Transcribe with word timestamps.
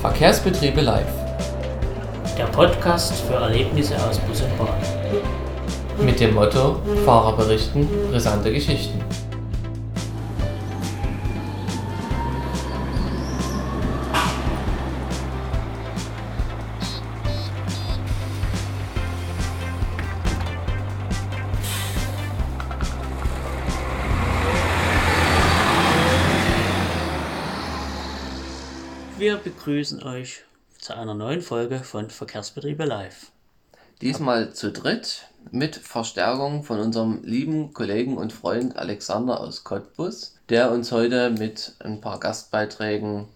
Verkehrsbetriebe 0.00 0.80
live. 0.80 1.06
Der 2.36 2.46
Podcast 2.46 3.12
für 3.22 3.34
Erlebnisse 3.34 3.94
aus 3.96 4.18
Bus 4.18 4.42
und 4.42 4.58
Bahn. 4.58 4.68
Mit 6.04 6.18
dem 6.20 6.34
Motto 6.34 6.80
Fahrer 7.04 7.36
berichten, 7.36 7.88
brisante 8.10 8.52
Geschichten. 8.52 9.00
Begrüßen 29.68 30.02
euch 30.02 30.44
zu 30.78 30.96
einer 30.96 31.12
neuen 31.12 31.42
Folge 31.42 31.80
von 31.80 32.08
Verkehrsbetriebe 32.08 32.86
Live. 32.86 33.32
Diesmal 34.00 34.54
zu 34.54 34.72
dritt 34.72 35.26
mit 35.50 35.76
Verstärkung 35.76 36.64
von 36.64 36.80
unserem 36.80 37.22
lieben 37.22 37.74
Kollegen 37.74 38.16
und 38.16 38.32
Freund 38.32 38.78
Alexander 38.78 39.40
aus 39.40 39.64
Cottbus, 39.64 40.36
der 40.48 40.72
uns 40.72 40.90
heute 40.90 41.28
mit 41.28 41.74
ein 41.80 42.00
paar 42.00 42.18
Gastbeiträgen 42.18 43.28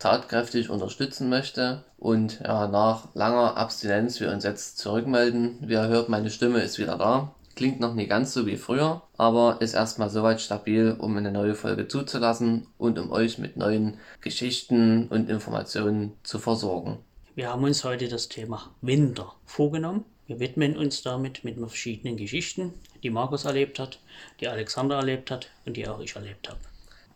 tatkräftig 0.00 0.70
unterstützen 0.70 1.28
möchte. 1.28 1.84
Und 1.98 2.40
ja, 2.40 2.66
nach 2.66 3.04
langer 3.14 3.56
Abstinenz 3.56 4.18
wir 4.18 4.32
uns 4.32 4.42
jetzt 4.42 4.78
zurückmelden. 4.78 5.58
Wie 5.60 5.74
ihr 5.74 5.86
hört, 5.86 6.08
meine 6.08 6.30
Stimme 6.30 6.62
ist 6.62 6.78
wieder 6.78 6.98
da. 6.98 7.32
Klingt 7.56 7.80
noch 7.80 7.94
nie 7.94 8.06
ganz 8.06 8.34
so 8.34 8.44
wie 8.46 8.58
früher, 8.58 9.00
aber 9.16 9.62
ist 9.62 9.72
erstmal 9.72 10.10
soweit 10.10 10.42
stabil, 10.42 10.94
um 10.98 11.16
eine 11.16 11.32
neue 11.32 11.54
Folge 11.54 11.88
zuzulassen 11.88 12.66
und 12.76 12.98
um 12.98 13.10
euch 13.10 13.38
mit 13.38 13.56
neuen 13.56 13.96
Geschichten 14.20 15.08
und 15.08 15.30
Informationen 15.30 16.12
zu 16.22 16.38
versorgen. 16.38 16.98
Wir 17.34 17.50
haben 17.50 17.64
uns 17.64 17.82
heute 17.82 18.08
das 18.08 18.28
Thema 18.28 18.70
Winter 18.82 19.32
vorgenommen. 19.46 20.04
Wir 20.26 20.38
widmen 20.38 20.76
uns 20.76 21.02
damit 21.02 21.44
mit 21.44 21.58
verschiedenen 21.58 22.18
Geschichten, 22.18 22.74
die 23.02 23.08
Markus 23.08 23.46
erlebt 23.46 23.78
hat, 23.78 24.00
die 24.40 24.48
Alexander 24.48 24.96
erlebt 24.96 25.30
hat 25.30 25.48
und 25.64 25.78
die 25.78 25.88
auch 25.88 26.00
ich 26.00 26.14
erlebt 26.14 26.50
habe. 26.50 26.60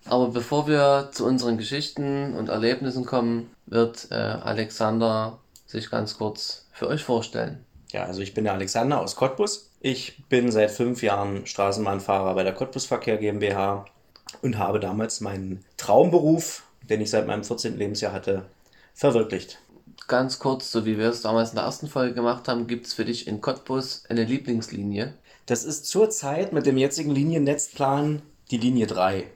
Aber 0.07 0.29
bevor 0.29 0.67
wir 0.67 1.11
zu 1.13 1.27
unseren 1.27 1.59
Geschichten 1.59 2.35
und 2.35 2.49
Erlebnissen 2.49 3.05
kommen, 3.05 3.51
wird 3.67 4.09
äh, 4.11 4.15
Alexander 4.15 5.39
sich 5.67 5.91
ganz 5.91 6.17
kurz 6.17 6.67
für 6.73 6.89
euch 6.89 7.05
vorstellen. 7.05 7.63
Ja, 7.93 8.05
also 8.05 8.23
ich 8.23 8.33
bin 8.33 8.45
der 8.45 8.55
Alexander 8.55 9.03
aus 9.03 9.17
Cottbus. 9.17 9.70
Ich 9.83 10.23
bin 10.29 10.53
seit 10.53 10.71
fünf 10.71 11.03
Jahren 11.03 11.47
Straßenbahnfahrer 11.47 12.35
bei 12.35 12.43
der 12.43 12.53
Cottbusverkehr 12.53 13.17
GmbH 13.17 13.87
und 14.43 14.59
habe 14.59 14.79
damals 14.79 15.23
meinen 15.23 15.65
Traumberuf, 15.79 16.65
den 16.83 17.01
ich 17.01 17.09
seit 17.09 17.27
meinem 17.27 17.45
14. 17.45 17.79
Lebensjahr 17.79 18.13
hatte, 18.13 18.45
verwirklicht. 18.93 19.59
Ganz 20.07 20.39
kurz, 20.39 20.71
so 20.71 20.85
wie 20.85 20.99
wir 20.99 21.09
es 21.09 21.23
damals 21.23 21.51
in 21.51 21.57
der 21.57 21.65
ersten 21.65 21.89
Folge 21.89 22.13
gemacht 22.13 22.47
haben, 22.47 22.67
gibt 22.67 22.89
es 22.89 22.93
für 22.93 23.07
dich 23.07 23.27
in 23.27 23.41
Cottbus 23.41 24.05
eine 24.11 24.25
Lieblingslinie. 24.25 25.15
Das 25.47 25.65
ist 25.65 25.87
zurzeit 25.87 26.53
mit 26.53 26.67
dem 26.67 26.77
jetzigen 26.77 27.13
Liniennetzplan 27.13 28.21
die 28.51 28.59
Linie 28.59 28.87
3 28.87 29.29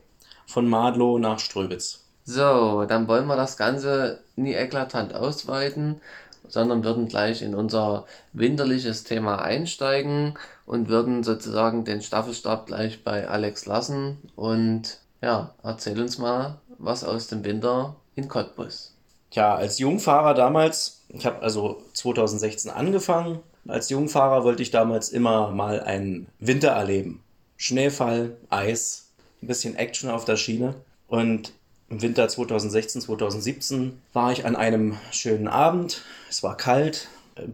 von 0.46 0.68
Madlow 0.68 1.18
nach 1.18 1.38
Ströbitz. 1.38 2.04
So, 2.26 2.84
dann 2.86 3.08
wollen 3.08 3.26
wir 3.26 3.36
das 3.36 3.56
Ganze 3.56 4.20
nie 4.36 4.54
eklatant 4.54 5.14
ausweiten 5.14 6.02
sondern 6.48 6.84
würden 6.84 7.08
gleich 7.08 7.42
in 7.42 7.54
unser 7.54 8.06
winterliches 8.32 9.04
Thema 9.04 9.42
einsteigen 9.42 10.34
und 10.66 10.88
würden 10.88 11.22
sozusagen 11.22 11.84
den 11.84 12.02
Staffelstab 12.02 12.66
gleich 12.66 13.04
bei 13.04 13.28
Alex 13.28 13.66
lassen. 13.66 14.18
Und 14.36 14.98
ja, 15.22 15.54
erzähl 15.62 16.00
uns 16.00 16.18
mal 16.18 16.58
was 16.78 17.04
aus 17.04 17.28
dem 17.28 17.44
Winter 17.44 17.96
in 18.14 18.28
Cottbus. 18.28 18.94
Ja, 19.32 19.54
als 19.54 19.78
Jungfahrer 19.78 20.34
damals, 20.34 21.02
ich 21.08 21.26
habe 21.26 21.42
also 21.42 21.82
2016 21.94 22.70
angefangen. 22.70 23.40
Als 23.66 23.88
Jungfahrer 23.88 24.44
wollte 24.44 24.62
ich 24.62 24.70
damals 24.70 25.08
immer 25.08 25.50
mal 25.50 25.80
einen 25.80 26.28
Winter 26.38 26.68
erleben. 26.68 27.22
Schneefall, 27.56 28.36
Eis, 28.50 29.08
ein 29.42 29.48
bisschen 29.48 29.74
Action 29.76 30.10
auf 30.10 30.24
der 30.24 30.36
Schiene. 30.36 30.74
Und 31.08 31.52
im 31.90 32.02
Winter 32.02 32.28
2016, 32.28 33.02
2017 33.02 34.00
war 34.12 34.32
ich 34.32 34.46
an 34.46 34.56
einem 34.56 34.96
schönen 35.10 35.48
Abend. 35.48 36.02
Es 36.28 36.42
war 36.42 36.56
kalt, 36.56 37.08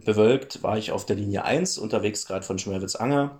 bewölkt, 0.05 0.63
war 0.63 0.77
ich 0.77 0.91
auf 0.91 1.05
der 1.05 1.15
Linie 1.15 1.43
1 1.43 1.77
unterwegs, 1.77 2.25
gerade 2.25 2.45
von 2.45 2.59
Schmerwitz-Anger. 2.59 3.39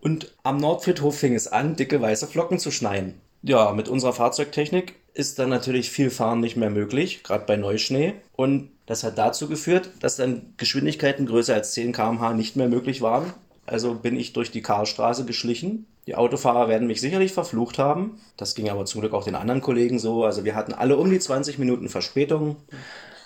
Und 0.00 0.32
am 0.42 0.56
Nordfriedhof 0.56 1.18
fing 1.18 1.34
es 1.34 1.48
an, 1.48 1.76
dicke 1.76 2.00
weiße 2.00 2.26
Flocken 2.26 2.58
zu 2.58 2.70
schneien. 2.70 3.20
Ja, 3.42 3.72
mit 3.72 3.88
unserer 3.88 4.12
Fahrzeugtechnik 4.12 4.94
ist 5.12 5.38
dann 5.38 5.48
natürlich 5.48 5.90
viel 5.90 6.10
Fahren 6.10 6.40
nicht 6.40 6.56
mehr 6.56 6.70
möglich, 6.70 7.22
gerade 7.22 7.44
bei 7.44 7.56
Neuschnee. 7.56 8.14
Und 8.36 8.70
das 8.86 9.04
hat 9.04 9.18
dazu 9.18 9.48
geführt, 9.48 9.90
dass 10.00 10.16
dann 10.16 10.54
Geschwindigkeiten 10.56 11.26
größer 11.26 11.54
als 11.54 11.72
10 11.72 11.92
km/h 11.92 12.32
nicht 12.34 12.56
mehr 12.56 12.68
möglich 12.68 13.02
waren. 13.02 13.32
Also 13.70 13.94
bin 13.94 14.16
ich 14.16 14.32
durch 14.32 14.50
die 14.50 14.62
Karlstraße 14.62 15.24
geschlichen 15.24 15.86
die 16.10 16.16
Autofahrer 16.16 16.68
werden 16.68 16.88
mich 16.88 17.00
sicherlich 17.00 17.32
verflucht 17.32 17.78
haben. 17.78 18.20
Das 18.36 18.56
ging 18.56 18.68
aber 18.68 18.84
zum 18.84 19.00
Glück 19.00 19.12
auch 19.12 19.24
den 19.24 19.36
anderen 19.36 19.60
Kollegen 19.60 20.00
so. 20.00 20.24
Also 20.24 20.44
wir 20.44 20.54
hatten 20.54 20.72
alle 20.72 20.96
um 20.96 21.08
die 21.08 21.20
20 21.20 21.58
Minuten 21.58 21.88
Verspätung. 21.88 22.56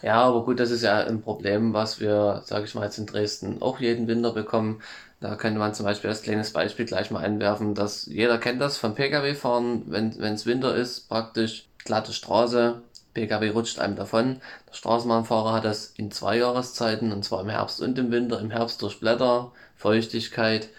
Ja, 0.02 0.22
aber 0.22 0.44
gut, 0.44 0.60
das 0.60 0.70
ist 0.70 0.82
ja 0.82 0.98
ein 0.98 1.22
Problem, 1.22 1.72
was 1.72 1.98
wir, 1.98 2.42
sage 2.44 2.66
ich 2.66 2.74
mal, 2.74 2.84
jetzt 2.84 2.98
in 2.98 3.06
Dresden 3.06 3.62
auch 3.62 3.80
jeden 3.80 4.06
Winter 4.06 4.32
bekommen. 4.32 4.82
Da 5.20 5.36
könnte 5.36 5.58
man 5.58 5.72
zum 5.72 5.86
Beispiel 5.86 6.10
als 6.10 6.20
kleines 6.20 6.52
Beispiel 6.52 6.84
gleich 6.84 7.10
mal 7.10 7.20
einwerfen, 7.20 7.74
dass 7.74 8.04
jeder 8.04 8.36
kennt 8.36 8.60
das 8.60 8.76
vom 8.76 8.94
Pkw-Fahren, 8.94 9.84
wenn 9.86 10.34
es 10.34 10.44
Winter 10.44 10.74
ist, 10.74 11.08
praktisch 11.08 11.66
glatte 11.78 12.12
Straße, 12.12 12.82
Pkw 13.14 13.50
rutscht 13.50 13.78
einem 13.78 13.96
davon. 13.96 14.40
Der 14.68 14.74
Straßenbahnfahrer 14.74 15.54
hat 15.54 15.64
das 15.64 15.86
in 15.96 16.10
zwei 16.10 16.36
Jahreszeiten, 16.36 17.12
und 17.12 17.24
zwar 17.24 17.40
im 17.40 17.48
Herbst 17.48 17.80
und 17.80 17.98
im 17.98 18.10
Winter. 18.10 18.40
Im 18.40 18.50
Herbst 18.50 18.82
durch 18.82 19.00
Blätter, 19.00 19.52
Feuchtigkeit 19.84 20.70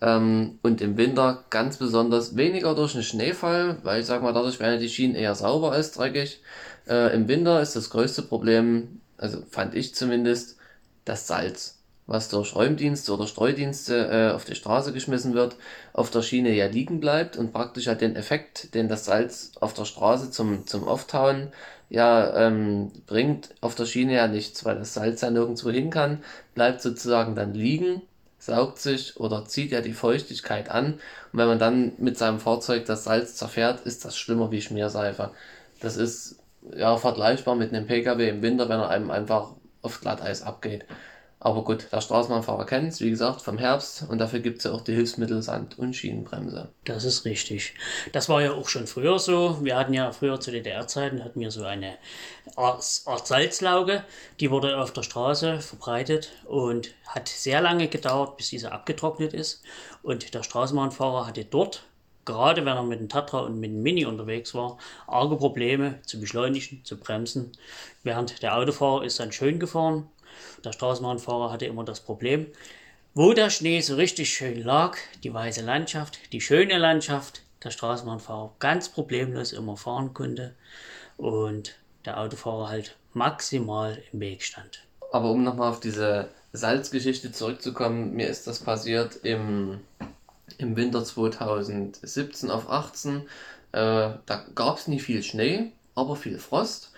ähm, 0.00 0.60
und 0.62 0.80
im 0.80 0.96
Winter 0.96 1.44
ganz 1.50 1.78
besonders 1.78 2.36
weniger 2.36 2.76
durch 2.76 2.92
den 2.92 3.02
Schneefall, 3.02 3.78
weil 3.82 4.00
ich 4.00 4.06
sag 4.06 4.22
mal, 4.22 4.32
dadurch 4.32 4.60
werden 4.60 4.78
die 4.78 4.88
Schienen 4.88 5.16
eher 5.16 5.34
sauber 5.34 5.72
als 5.72 5.90
dreckig. 5.90 6.40
Äh, 6.88 7.12
Im 7.12 7.26
Winter 7.26 7.60
ist 7.60 7.74
das 7.74 7.90
größte 7.90 8.22
Problem, 8.22 9.00
also 9.18 9.42
fand 9.50 9.74
ich 9.74 9.96
zumindest, 9.96 10.58
das 11.04 11.26
Salz, 11.26 11.80
was 12.06 12.28
durch 12.28 12.54
Räumdienste 12.54 13.12
oder 13.12 13.26
Streudienste 13.26 13.96
äh, 14.30 14.32
auf 14.32 14.44
die 14.44 14.54
Straße 14.54 14.92
geschmissen 14.92 15.34
wird, 15.34 15.56
auf 15.92 16.10
der 16.10 16.22
Schiene 16.22 16.52
ja 16.54 16.66
liegen 16.66 17.00
bleibt 17.00 17.36
und 17.36 17.52
praktisch 17.52 17.88
hat 17.88 18.00
den 18.00 18.14
Effekt, 18.14 18.74
den 18.76 18.88
das 18.88 19.06
Salz 19.06 19.50
auf 19.60 19.74
der 19.74 19.86
Straße 19.86 20.30
zum, 20.30 20.68
zum 20.68 20.86
Auftauen 20.86 21.48
ja 21.90 22.46
ähm, 22.46 22.92
bringt, 23.06 23.56
auf 23.60 23.74
der 23.74 23.86
Schiene 23.86 24.14
ja 24.14 24.28
nichts, 24.28 24.64
weil 24.64 24.76
das 24.78 24.94
Salz 24.94 25.20
ja 25.22 25.30
nirgendwo 25.30 25.70
hin 25.70 25.90
kann, 25.90 26.22
bleibt 26.54 26.80
sozusagen 26.80 27.34
dann 27.34 27.54
liegen 27.54 28.02
saugt 28.44 28.80
sich 28.80 29.18
oder 29.20 29.44
zieht 29.44 29.70
ja 29.70 29.80
die 29.80 29.92
Feuchtigkeit 29.92 30.68
an. 30.68 30.94
Und 30.94 31.38
wenn 31.38 31.46
man 31.46 31.60
dann 31.60 31.92
mit 31.98 32.18
seinem 32.18 32.40
Fahrzeug 32.40 32.86
das 32.86 33.04
Salz 33.04 33.36
zerfährt, 33.36 33.86
ist 33.86 34.04
das 34.04 34.18
schlimmer 34.18 34.50
wie 34.50 34.60
Schmierseife. 34.60 35.30
Das 35.80 35.96
ist 35.96 36.40
ja 36.74 36.96
vergleichbar 36.96 37.54
mit 37.54 37.72
einem 37.72 37.86
Pkw 37.86 38.28
im 38.28 38.42
Winter, 38.42 38.68
wenn 38.68 38.80
er 38.80 38.88
einem 38.88 39.12
einfach 39.12 39.52
auf 39.82 40.00
Glatteis 40.00 40.42
abgeht. 40.42 40.84
Aber 41.44 41.64
gut, 41.64 41.88
der 41.90 42.00
Straßenbahnfahrer 42.00 42.66
kennt 42.66 42.92
es, 42.92 43.00
wie 43.00 43.10
gesagt, 43.10 43.42
vom 43.42 43.58
Herbst 43.58 44.04
und 44.08 44.18
dafür 44.18 44.38
gibt 44.38 44.58
es 44.58 44.64
ja 44.64 44.70
auch 44.70 44.80
die 44.80 44.94
Hilfsmittel 44.94 45.42
Sand- 45.42 45.76
und 45.76 45.92
Schienenbremse. 45.92 46.68
Das 46.84 47.02
ist 47.02 47.24
richtig. 47.24 47.74
Das 48.12 48.28
war 48.28 48.42
ja 48.42 48.52
auch 48.52 48.68
schon 48.68 48.86
früher 48.86 49.18
so. 49.18 49.58
Wir 49.60 49.76
hatten 49.76 49.92
ja 49.92 50.12
früher 50.12 50.38
zu 50.38 50.52
DDR-Zeiten 50.52 51.24
hatten 51.24 51.40
wir 51.40 51.50
so 51.50 51.64
eine 51.64 51.94
Art, 52.54 52.84
Salzlauge, 52.84 54.04
die 54.38 54.52
wurde 54.52 54.80
auf 54.80 54.92
der 54.92 55.02
Straße 55.02 55.58
verbreitet 55.58 56.30
und 56.44 56.94
hat 57.08 57.28
sehr 57.28 57.60
lange 57.60 57.88
gedauert, 57.88 58.36
bis 58.36 58.50
diese 58.50 58.70
abgetrocknet 58.70 59.34
ist. 59.34 59.64
Und 60.04 60.34
der 60.34 60.44
Straßenbahnfahrer 60.44 61.26
hatte 61.26 61.44
dort 61.44 61.82
gerade 62.24 62.64
wenn 62.64 62.76
er 62.76 62.84
mit 62.84 63.00
dem 63.00 63.08
Tatra 63.08 63.40
und 63.40 63.58
mit 63.58 63.72
dem 63.72 63.82
Mini 63.82 64.06
unterwegs 64.06 64.54
war, 64.54 64.78
arge 65.08 65.34
Probleme 65.34 65.98
zu 66.02 66.20
beschleunigen, 66.20 66.84
zu 66.84 66.96
bremsen. 66.96 67.50
Während 68.04 68.44
der 68.44 68.56
Autofahrer 68.56 69.02
ist 69.02 69.18
dann 69.18 69.32
schön 69.32 69.58
gefahren 69.58 70.08
der 70.64 70.72
Straßenbahnfahrer 70.72 71.50
hatte 71.50 71.66
immer 71.66 71.84
das 71.84 72.00
Problem, 72.00 72.46
wo 73.14 73.32
der 73.32 73.50
Schnee 73.50 73.80
so 73.80 73.96
richtig 73.96 74.32
schön 74.32 74.62
lag, 74.62 74.96
die 75.22 75.32
weiße 75.32 75.62
Landschaft, 75.62 76.18
die 76.32 76.40
schöne 76.40 76.78
Landschaft, 76.78 77.42
der 77.62 77.70
Straßenbahnfahrer 77.70 78.54
ganz 78.58 78.88
problemlos 78.88 79.52
immer 79.52 79.76
fahren 79.76 80.14
konnte 80.14 80.54
und 81.16 81.76
der 82.04 82.18
Autofahrer 82.18 82.68
halt 82.68 82.96
maximal 83.12 84.02
im 84.12 84.20
Weg 84.20 84.42
stand. 84.42 84.84
Aber 85.12 85.30
um 85.30 85.44
nochmal 85.44 85.70
auf 85.70 85.80
diese 85.80 86.28
Salzgeschichte 86.52 87.32
zurückzukommen, 87.32 88.14
mir 88.14 88.28
ist 88.28 88.46
das 88.46 88.60
passiert 88.60 89.16
im, 89.24 89.80
im 90.58 90.76
Winter 90.76 91.04
2017 91.04 92.50
auf 92.50 92.70
18. 92.70 93.18
Äh, 93.18 93.22
da 93.72 94.46
gab 94.54 94.78
es 94.78 94.88
nicht 94.88 95.02
viel 95.02 95.22
Schnee, 95.22 95.72
aber 95.94 96.16
viel 96.16 96.38
Frost. 96.38 96.91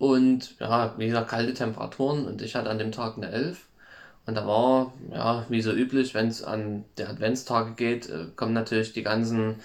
Und 0.00 0.58
ja, 0.60 0.94
wie 0.96 1.08
gesagt, 1.08 1.28
kalte 1.28 1.52
Temperaturen 1.52 2.26
und 2.26 2.40
ich 2.40 2.56
hatte 2.56 2.70
an 2.70 2.78
dem 2.78 2.90
Tag 2.90 3.18
eine 3.18 3.30
11. 3.30 3.66
Und 4.26 4.34
da 4.34 4.46
war, 4.46 4.94
ja, 5.12 5.44
wie 5.50 5.60
so 5.60 5.72
üblich, 5.72 6.14
wenn 6.14 6.28
es 6.28 6.42
an 6.42 6.86
der 6.96 7.10
Adventstage 7.10 7.72
geht, 7.74 8.08
äh, 8.08 8.26
kommen 8.34 8.54
natürlich 8.54 8.94
die 8.94 9.02
ganzen 9.02 9.56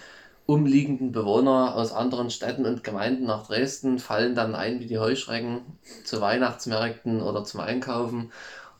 umliegenden 0.44 1.12
Bewohner 1.12 1.74
aus 1.74 1.92
anderen 1.92 2.28
Städten 2.30 2.66
und 2.66 2.84
Gemeinden 2.84 3.24
nach 3.24 3.46
Dresden, 3.46 3.98
fallen 3.98 4.34
dann 4.34 4.54
ein 4.54 4.78
wie 4.80 4.86
die 4.86 4.98
Heuschrecken 4.98 5.62
zu 6.04 6.20
Weihnachtsmärkten 6.20 7.22
oder 7.22 7.44
zum 7.44 7.60
Einkaufen. 7.60 8.30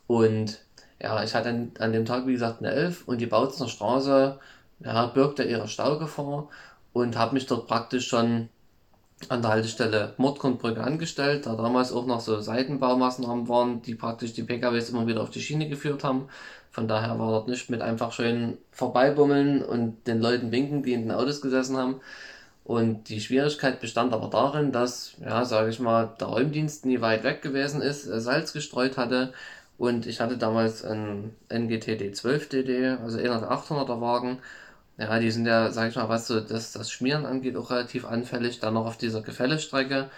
Und 0.06 0.61
ja, 1.00 1.25
ich 1.25 1.35
hatte 1.35 1.70
an, 1.79 1.93
dem 1.93 2.05
Tag, 2.05 2.26
wie 2.26 2.35
gesagt, 2.35 2.61
eine 2.61 2.73
Elf 2.73 3.08
und 3.08 3.19
die 3.20 3.26
Bautzner 3.26 3.69
Straße 3.69 4.38
ja, 4.81 5.06
birgte 5.06 5.43
ihre 5.44 5.69
Staugefahr 5.69 6.50
und 6.93 7.17
habe 7.17 7.35
mich 7.35 7.47
dort 7.47 7.67
praktisch 7.67 8.08
schon 8.08 8.50
an 9.28 9.42
der 9.42 9.50
Haltestelle 9.50 10.14
Mordgrundbrücke 10.18 10.82
angestellt, 10.82 11.46
da 11.46 11.56
damals 11.56 11.92
auch 11.92 12.06
noch 12.06 12.20
so 12.20 12.40
Seitenbaumaßnahmen 12.40 13.48
waren, 13.48 13.82
die 13.82 13.94
praktisch 13.94 14.34
die 14.34 14.42
PKWs 14.42 14.90
immer 14.90 15.06
wieder 15.06 15.22
auf 15.22 15.30
die 15.30 15.40
Schiene 15.40 15.68
geführt 15.68 16.04
haben. 16.04 16.28
Von 16.70 16.86
daher 16.86 17.18
war 17.18 17.30
dort 17.30 17.48
nicht 17.48 17.70
mit 17.70 17.80
einfach 17.80 18.12
schön 18.12 18.58
vorbeibummeln 18.70 19.64
und 19.64 20.06
den 20.06 20.20
Leuten 20.20 20.52
winken, 20.52 20.82
die 20.82 20.92
in 20.92 21.02
den 21.02 21.12
Autos 21.12 21.40
gesessen 21.40 21.76
haben. 21.76 22.00
Und 22.64 23.08
die 23.08 23.20
Schwierigkeit 23.20 23.80
bestand 23.80 24.12
aber 24.12 24.28
darin, 24.28 24.72
dass, 24.72 25.14
ja, 25.20 25.44
sage 25.44 25.70
ich 25.70 25.80
mal, 25.80 26.14
der 26.20 26.26
Räumdienst 26.26 26.84
nie 26.84 27.00
weit 27.00 27.24
weg 27.24 27.40
gewesen 27.40 27.80
ist, 27.80 28.02
Salz 28.02 28.52
gestreut 28.52 28.96
hatte 28.96 29.32
und 29.78 30.06
ich 30.06 30.20
hatte 30.20 30.36
damals 30.36 30.84
einen 30.84 31.36
NGT 31.48 32.00
D12 32.00 32.48
DD, 32.48 32.86
also 33.02 33.19
einer 33.19 33.40
der 33.40 33.50
800er 33.50 34.00
Wagen 34.00 34.38
ja, 34.98 35.19
die 35.19 35.31
sind 35.31 35.46
ja, 35.46 35.70
sag 35.70 35.90
ich 35.90 35.96
mal, 35.96 36.08
was 36.08 36.26
so 36.26 36.40
das, 36.40 36.72
das 36.72 36.90
Schmieren 36.90 37.26
angeht, 37.26 37.56
auch 37.56 37.70
relativ 37.70 38.04
anfällig, 38.06 38.60
dann 38.60 38.75
noch 38.75 38.87
auf 38.87 38.96
dieser 38.96 39.22
Gefällestrecke. 39.22 40.10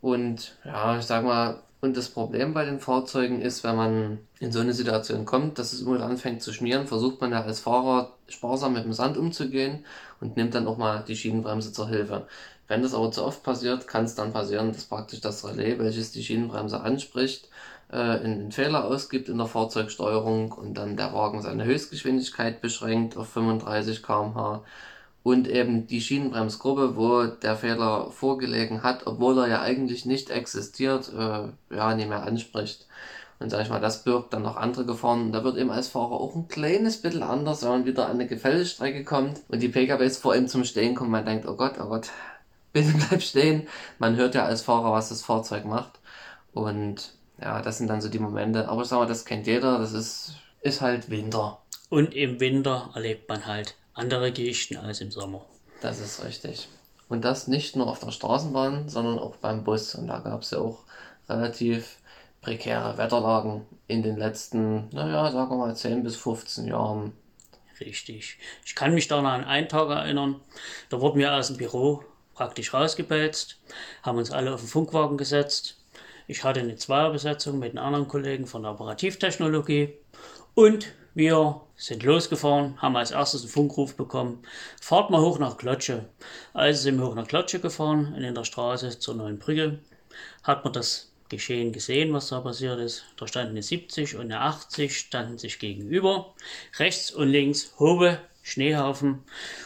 Und 0.00 0.56
ja, 0.64 0.98
ich 0.98 1.04
sag 1.06 1.24
mal, 1.24 1.62
und 1.80 1.96
das 1.96 2.10
Problem 2.10 2.52
bei 2.54 2.64
den 2.66 2.80
Fahrzeugen 2.80 3.40
ist, 3.40 3.64
wenn 3.64 3.76
man 3.76 4.18
in 4.38 4.52
so 4.52 4.60
eine 4.60 4.74
Situation 4.74 5.24
kommt, 5.24 5.58
dass 5.58 5.72
es 5.72 5.80
immer 5.82 6.02
anfängt 6.02 6.42
zu 6.42 6.52
schmieren, 6.52 6.86
versucht 6.86 7.20
man 7.20 7.32
ja 7.32 7.42
als 7.42 7.60
Fahrer 7.60 8.14
sparsam 8.28 8.74
mit 8.74 8.84
dem 8.84 8.92
Sand 8.92 9.16
umzugehen 9.16 9.84
und 10.20 10.36
nimmt 10.36 10.54
dann 10.54 10.66
auch 10.66 10.76
mal 10.76 11.04
die 11.06 11.16
Schienenbremse 11.16 11.72
zur 11.72 11.88
Hilfe. 11.88 12.26
Wenn 12.68 12.82
das 12.82 12.94
aber 12.94 13.10
zu 13.10 13.24
oft 13.24 13.42
passiert, 13.42 13.88
kann 13.88 14.04
es 14.04 14.14
dann 14.14 14.32
passieren, 14.32 14.72
dass 14.72 14.84
praktisch 14.84 15.20
das 15.20 15.44
Relais, 15.44 15.78
welches 15.78 16.12
die 16.12 16.22
Schienenbremse 16.22 16.80
anspricht, 16.80 17.48
äh, 17.92 17.96
einen 17.96 18.52
Fehler 18.52 18.84
ausgibt 18.84 19.28
in 19.28 19.38
der 19.38 19.46
Fahrzeugsteuerung 19.46 20.52
und 20.52 20.74
dann 20.74 20.96
der 20.96 21.12
Wagen 21.12 21.42
seine 21.42 21.64
Höchstgeschwindigkeit 21.64 22.60
beschränkt 22.60 23.16
auf 23.16 23.28
35 23.30 24.02
km/h 24.02 24.62
und 25.22 25.48
eben 25.48 25.86
die 25.86 26.00
Schienenbremsgruppe, 26.00 26.96
wo 26.96 27.24
der 27.26 27.56
Fehler 27.56 28.10
vorgelegen 28.10 28.82
hat, 28.82 29.06
obwohl 29.06 29.38
er 29.38 29.48
ja 29.48 29.60
eigentlich 29.60 30.06
nicht 30.06 30.30
existiert, 30.30 31.12
äh, 31.12 31.74
ja, 31.74 31.94
nicht 31.94 32.08
mehr 32.08 32.22
anspricht. 32.22 32.86
Und 33.38 33.50
sag 33.50 33.62
ich 33.62 33.70
mal, 33.70 33.80
das 33.80 34.04
birgt 34.04 34.34
dann 34.34 34.42
noch 34.42 34.56
andere 34.56 34.84
Gefahren. 34.84 35.32
da 35.32 35.44
wird 35.44 35.56
eben 35.56 35.70
als 35.70 35.88
Fahrer 35.88 36.12
auch 36.12 36.34
ein 36.36 36.48
kleines 36.48 37.00
bisschen 37.00 37.22
anders, 37.22 37.62
wenn 37.62 37.70
man 37.70 37.86
wieder 37.86 38.06
an 38.06 38.12
eine 38.12 38.26
Gefällestrecke 38.26 39.04
kommt 39.04 39.40
und 39.48 39.60
die 39.62 39.68
PKWs 39.68 40.18
vor 40.18 40.36
ihm 40.36 40.46
zum 40.48 40.64
Stehen 40.64 40.94
kommen. 40.94 41.10
Man 41.10 41.24
denkt, 41.24 41.46
oh 41.46 41.56
Gott, 41.56 41.74
oh 41.80 41.86
Gott, 41.86 42.10
bitte 42.72 42.92
bleib 42.92 43.22
stehen. 43.22 43.66
Man 43.98 44.16
hört 44.16 44.34
ja 44.34 44.44
als 44.44 44.62
Fahrer, 44.62 44.92
was 44.92 45.08
das 45.10 45.22
Fahrzeug 45.22 45.64
macht. 45.64 46.00
Und 46.52 47.14
ja, 47.40 47.62
das 47.62 47.78
sind 47.78 47.88
dann 47.88 48.00
so 48.00 48.08
die 48.08 48.18
Momente. 48.18 48.68
Aber 48.68 48.82
ich 48.82 48.88
sag 48.88 48.98
mal, 48.98 49.06
das 49.06 49.24
kennt 49.24 49.46
jeder, 49.46 49.78
das 49.78 49.92
ist, 49.92 50.34
ist 50.60 50.80
halt 50.80 51.10
Winter. 51.10 51.60
Und 51.88 52.14
im 52.14 52.38
Winter 52.40 52.90
erlebt 52.94 53.28
man 53.28 53.46
halt 53.46 53.74
andere 53.94 54.32
Geschichten 54.32 54.76
als 54.76 55.00
im 55.00 55.10
Sommer. 55.10 55.44
Das 55.80 56.00
ist 56.00 56.24
richtig. 56.24 56.68
Und 57.08 57.24
das 57.24 57.48
nicht 57.48 57.74
nur 57.74 57.88
auf 57.88 58.00
der 58.00 58.12
Straßenbahn, 58.12 58.88
sondern 58.88 59.18
auch 59.18 59.36
beim 59.36 59.64
Bus. 59.64 59.94
Und 59.94 60.06
da 60.06 60.20
gab 60.20 60.42
es 60.42 60.52
ja 60.52 60.58
auch 60.58 60.84
relativ 61.28 61.96
prekäre 62.40 62.96
Wetterlagen 62.96 63.66
in 63.88 64.02
den 64.02 64.16
letzten, 64.16 64.88
naja, 64.90 65.30
sagen 65.32 65.50
wir 65.50 65.56
mal 65.56 65.74
10 65.74 66.04
bis 66.04 66.16
15 66.16 66.66
Jahren. 66.66 67.12
Richtig. 67.80 68.38
Ich 68.64 68.74
kann 68.74 68.94
mich 68.94 69.08
da 69.08 69.20
noch 69.22 69.30
an 69.30 69.44
einen 69.44 69.68
Tag 69.68 69.88
erinnern. 69.88 70.40
Da 70.90 71.00
wurden 71.00 71.18
wir 71.18 71.32
aus 71.34 71.48
dem 71.48 71.56
Büro 71.56 72.04
praktisch 72.34 72.72
rausgepelzt, 72.72 73.58
haben 74.02 74.18
uns 74.18 74.30
alle 74.30 74.54
auf 74.54 74.60
den 74.60 74.68
Funkwagen 74.68 75.16
gesetzt 75.16 75.79
ich 76.30 76.44
hatte 76.44 76.60
eine 76.60 76.76
Zweierbesetzung 76.76 77.58
mit 77.58 77.70
einem 77.72 77.84
anderen 77.84 78.06
Kollegen 78.06 78.46
von 78.46 78.62
der 78.62 78.70
Operativtechnologie 78.70 79.94
und 80.54 80.92
wir 81.12 81.60
sind 81.74 82.04
losgefahren, 82.04 82.80
haben 82.80 82.96
als 82.96 83.10
erstes 83.10 83.42
einen 83.42 83.50
Funkruf 83.50 83.96
bekommen, 83.96 84.44
fahrt 84.80 85.10
mal 85.10 85.20
hoch 85.20 85.40
nach 85.40 85.56
Klotsche. 85.56 86.04
Also 86.54 86.82
sind 86.82 86.98
wir 86.98 87.06
hoch 87.08 87.16
nach 87.16 87.26
Klotsche 87.26 87.58
gefahren 87.58 88.14
und 88.14 88.22
in 88.22 88.36
der 88.36 88.44
Straße 88.44 89.00
zur 89.00 89.16
neuen 89.16 89.40
Brücke 89.40 89.80
hat 90.44 90.62
man 90.62 90.72
das 90.72 91.12
Geschehen 91.28 91.72
gesehen, 91.72 92.12
was 92.12 92.28
da 92.28 92.40
passiert 92.40 92.78
ist. 92.78 93.04
Da 93.16 93.26
standen 93.26 93.50
eine 93.50 93.62
70 93.64 94.14
und 94.14 94.22
eine 94.22 94.40
80, 94.40 94.96
standen 94.96 95.36
sich 95.36 95.58
gegenüber. 95.58 96.32
Rechts 96.78 97.10
und 97.10 97.28
links 97.28 97.74
Hobe 97.80 98.20
Schneehaufen 98.42 99.22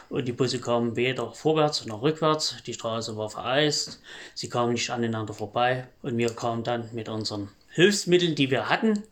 und 0.08 0.26
die 0.26 0.32
Busse 0.32 0.60
kamen 0.60 0.96
weder 0.96 1.32
vorwärts 1.32 1.86
noch 1.86 2.02
rückwärts. 2.02 2.56
Die 2.66 2.74
Straße 2.74 3.16
war 3.16 3.30
vereist, 3.30 4.00
sie 4.34 4.48
kamen 4.48 4.72
nicht 4.72 4.90
aneinander 4.90 5.34
vorbei 5.34 5.88
und 6.02 6.18
wir 6.18 6.30
kamen 6.30 6.64
dann 6.64 6.88
mit 6.92 7.08
unseren 7.08 7.50
Hilfsmitteln, 7.70 8.36
die 8.36 8.52
wir 8.52 8.68
hatten, 8.68 9.02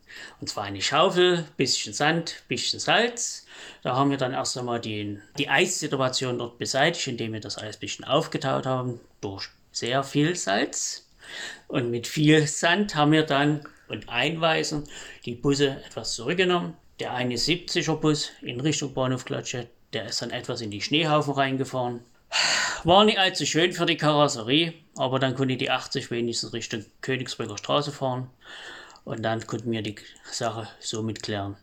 und 0.41 0.49
zwar 0.49 0.64
eine 0.64 0.81
Schaufel, 0.81 1.44
bisschen 1.56 1.93
Sand, 1.93 2.44
bisschen 2.47 2.79
Salz. 2.79 3.44
Da 3.82 3.97
haben 3.97 4.11
wir 4.11 4.19
dann 4.19 4.32
erst 4.32 4.56
einmal 4.56 4.81
die, 4.81 5.19
die 5.37 5.49
Eissituation 5.49 6.38
dort 6.38 6.58
beseitigt, 6.58 7.08
indem 7.08 7.32
wir 7.32 7.41
das 7.41 7.58
Eis 7.58 7.76
ein 7.76 7.81
bisschen 7.81 8.05
aufgetaut 8.05 8.65
haben 8.67 9.00
durch 9.20 9.49
sehr 9.73 10.05
viel 10.05 10.37
Salz. 10.37 11.08
Und 11.67 11.91
mit 11.91 12.06
viel 12.06 12.47
Sand 12.47 12.94
haben 12.94 13.11
wir 13.11 13.25
dann 13.25 13.67
und 13.88 14.08
Einweisen 14.08 14.85
die 15.25 15.35
Busse 15.35 15.82
etwas 15.85 16.15
zurückgenommen 16.15 16.76
der 17.00 17.15
eine 17.15 17.37
70er 17.37 17.97
Bus 17.97 18.31
in 18.43 18.61
Richtung 18.61 18.94
Bahnhof 18.94 19.25
Klatsche, 19.25 19.69
der 19.93 20.06
ist 20.06 20.23
dann 20.23 20.31
etwas 20.31 20.61
in 20.61 20.71
die 20.71 20.81
Schneehaufen 20.81 21.35
reingefahren. 21.35 22.00
War 22.85 23.05
nicht 23.05 23.19
allzu 23.19 23.47
schön 23.47 23.73
für 23.73 23.87
die 23.87 23.97
Karosserie, 23.97 24.75
aber 24.97 25.19
dann 25.19 25.35
konnte 25.35 25.56
die 25.56 25.71
80 25.71 26.11
wenigstens 26.11 26.53
Richtung 26.53 26.85
Königsbrücker 27.00 27.59
Straße 27.59 27.93
fahren 27.93 28.31
und 29.05 29.23
dann 29.23 29.47
konnten 29.47 29.71
wir 29.71 29.83
die 29.83 29.97
Sache 30.31 30.69
somit 30.81 31.23
klären. 31.23 31.56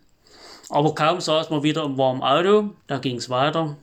Aber 0.69 0.93
kaum 0.93 1.19
saß 1.19 1.49
man 1.49 1.63
wieder 1.63 1.83
im 1.83 1.97
warmen 1.97 2.21
Auto, 2.21 2.75
da 2.87 2.99
ging 2.99 3.17
es 3.17 3.29
weiter. 3.29 3.77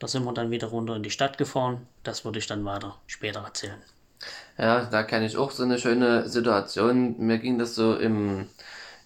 Da 0.00 0.08
sind 0.08 0.24
wir 0.24 0.32
dann 0.32 0.50
wieder 0.50 0.66
runter 0.66 0.96
in 0.96 1.02
die 1.02 1.10
Stadt 1.10 1.38
gefahren. 1.38 1.86
Das 2.02 2.24
würde 2.24 2.40
ich 2.40 2.46
dann 2.46 2.64
weiter 2.64 2.98
später 3.06 3.40
erzählen. 3.40 3.80
Ja, 4.58 4.84
da 4.86 5.02
kenne 5.02 5.26
ich 5.26 5.36
auch 5.36 5.50
so 5.50 5.62
eine 5.62 5.78
schöne 5.78 6.28
Situation. 6.28 7.14
Mir 7.18 7.38
ging 7.38 7.58
das 7.58 7.74
so 7.74 7.96
im 7.96 8.48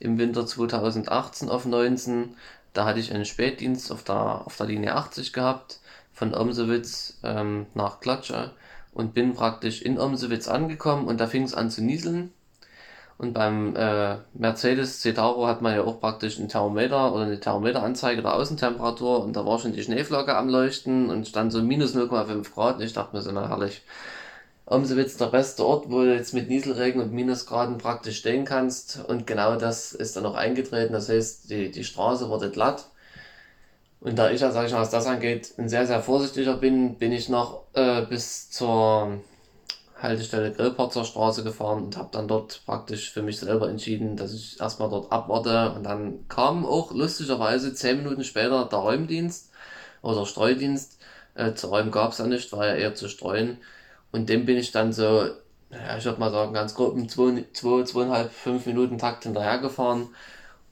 im 0.00 0.18
Winter 0.18 0.46
2018 0.46 1.48
auf 1.48 1.64
19. 1.64 2.34
Da 2.72 2.84
hatte 2.84 3.00
ich 3.00 3.12
einen 3.12 3.24
Spätdienst 3.24 3.90
auf 3.90 4.04
der, 4.04 4.46
auf 4.46 4.56
der 4.56 4.66
Linie 4.66 4.94
80 4.94 5.32
gehabt, 5.32 5.80
von 6.12 6.34
Omsewitz 6.34 7.18
ähm, 7.22 7.66
nach 7.74 8.00
Klatsche 8.00 8.52
und 8.92 9.14
bin 9.14 9.34
praktisch 9.34 9.82
in 9.82 9.98
Omsewitz 9.98 10.48
angekommen 10.48 11.06
und 11.06 11.20
da 11.20 11.26
fing 11.26 11.44
es 11.44 11.54
an 11.54 11.70
zu 11.70 11.82
nieseln. 11.82 12.32
Und 13.16 13.32
beim 13.32 13.74
äh, 13.74 14.16
Mercedes 14.34 15.02
Citaro 15.02 15.48
hat 15.48 15.60
man 15.60 15.74
ja 15.74 15.82
auch 15.82 16.00
praktisch 16.00 16.38
ein 16.38 16.48
Thermometer 16.48 17.12
oder 17.12 17.24
eine 17.24 17.40
Thermometeranzeige 17.40 18.22
der 18.22 18.34
Außentemperatur 18.34 19.24
und 19.24 19.34
da 19.34 19.44
war 19.44 19.58
schon 19.58 19.72
die 19.72 19.82
Schneeflocke 19.82 20.36
am 20.36 20.48
Leuchten 20.48 21.10
und 21.10 21.26
stand 21.26 21.52
so 21.52 21.60
minus 21.60 21.96
0,5 21.96 22.54
Grad 22.54 22.76
und 22.76 22.82
ich 22.82 22.92
dachte 22.92 23.16
mir 23.16 23.22
so, 23.22 23.32
na 23.32 23.48
herrlich, 23.48 23.82
Omsewitz 24.70 25.16
der 25.16 25.26
beste 25.26 25.64
Ort, 25.64 25.90
wo 25.90 26.02
du 26.02 26.14
jetzt 26.14 26.34
mit 26.34 26.48
Nieselregen 26.48 27.00
und 27.00 27.12
Minusgraden 27.12 27.78
praktisch 27.78 28.18
stehen 28.18 28.44
kannst. 28.44 29.00
Und 29.08 29.26
genau 29.26 29.56
das 29.56 29.92
ist 29.92 30.16
dann 30.16 30.26
auch 30.26 30.34
eingetreten. 30.34 30.92
Das 30.92 31.08
heißt, 31.08 31.50
die, 31.50 31.70
die 31.70 31.84
Straße 31.84 32.28
wurde 32.28 32.50
glatt. 32.50 32.86
Und 34.00 34.18
da 34.18 34.30
ich 34.30 34.42
ja, 34.42 34.50
sag 34.50 34.66
ich 34.66 34.72
mal, 34.72 34.80
was 34.80 34.90
das 34.90 35.06
angeht, 35.06 35.54
ein 35.58 35.68
sehr, 35.68 35.86
sehr 35.86 36.02
vorsichtiger 36.02 36.56
bin, 36.56 36.96
bin 36.96 37.12
ich 37.12 37.28
noch 37.28 37.64
äh, 37.72 38.02
bis 38.02 38.50
zur 38.50 39.20
Haltestelle 40.00 40.52
Grillparzer 40.52 41.04
Straße 41.04 41.42
gefahren 41.42 41.82
und 41.82 41.96
habe 41.96 42.10
dann 42.12 42.28
dort 42.28 42.62
praktisch 42.66 43.10
für 43.10 43.22
mich 43.22 43.40
selber 43.40 43.68
entschieden, 43.68 44.16
dass 44.16 44.32
ich 44.32 44.60
erstmal 44.60 44.90
dort 44.90 45.10
abwarte. 45.10 45.72
Und 45.72 45.84
dann 45.84 46.28
kam 46.28 46.64
auch 46.66 46.92
lustigerweise 46.92 47.74
zehn 47.74 47.98
Minuten 47.98 48.22
später 48.22 48.66
der 48.66 48.78
Räumdienst 48.78 49.50
oder 50.02 50.26
Streudienst. 50.26 50.98
Äh, 51.34 51.54
zu 51.54 51.68
räumen 51.68 51.90
gab 51.90 52.12
es 52.12 52.18
ja 52.18 52.26
nicht, 52.26 52.52
war 52.52 52.66
ja 52.66 52.74
eher 52.74 52.94
zu 52.94 53.08
streuen. 53.08 53.58
Und 54.12 54.28
dem 54.28 54.46
bin 54.46 54.56
ich 54.56 54.72
dann 54.72 54.92
so, 54.92 55.26
ja, 55.70 55.96
ich 55.98 56.04
würde 56.04 56.20
mal 56.20 56.30
sagen, 56.30 56.52
ganz 56.52 56.74
grob 56.74 56.96
im 56.96 57.08
2, 57.08 57.44
2, 57.52 57.68
2,5, 57.82 58.28
5 58.28 58.66
Minuten 58.66 58.98
Takt 58.98 59.24
hinterhergefahren 59.24 60.08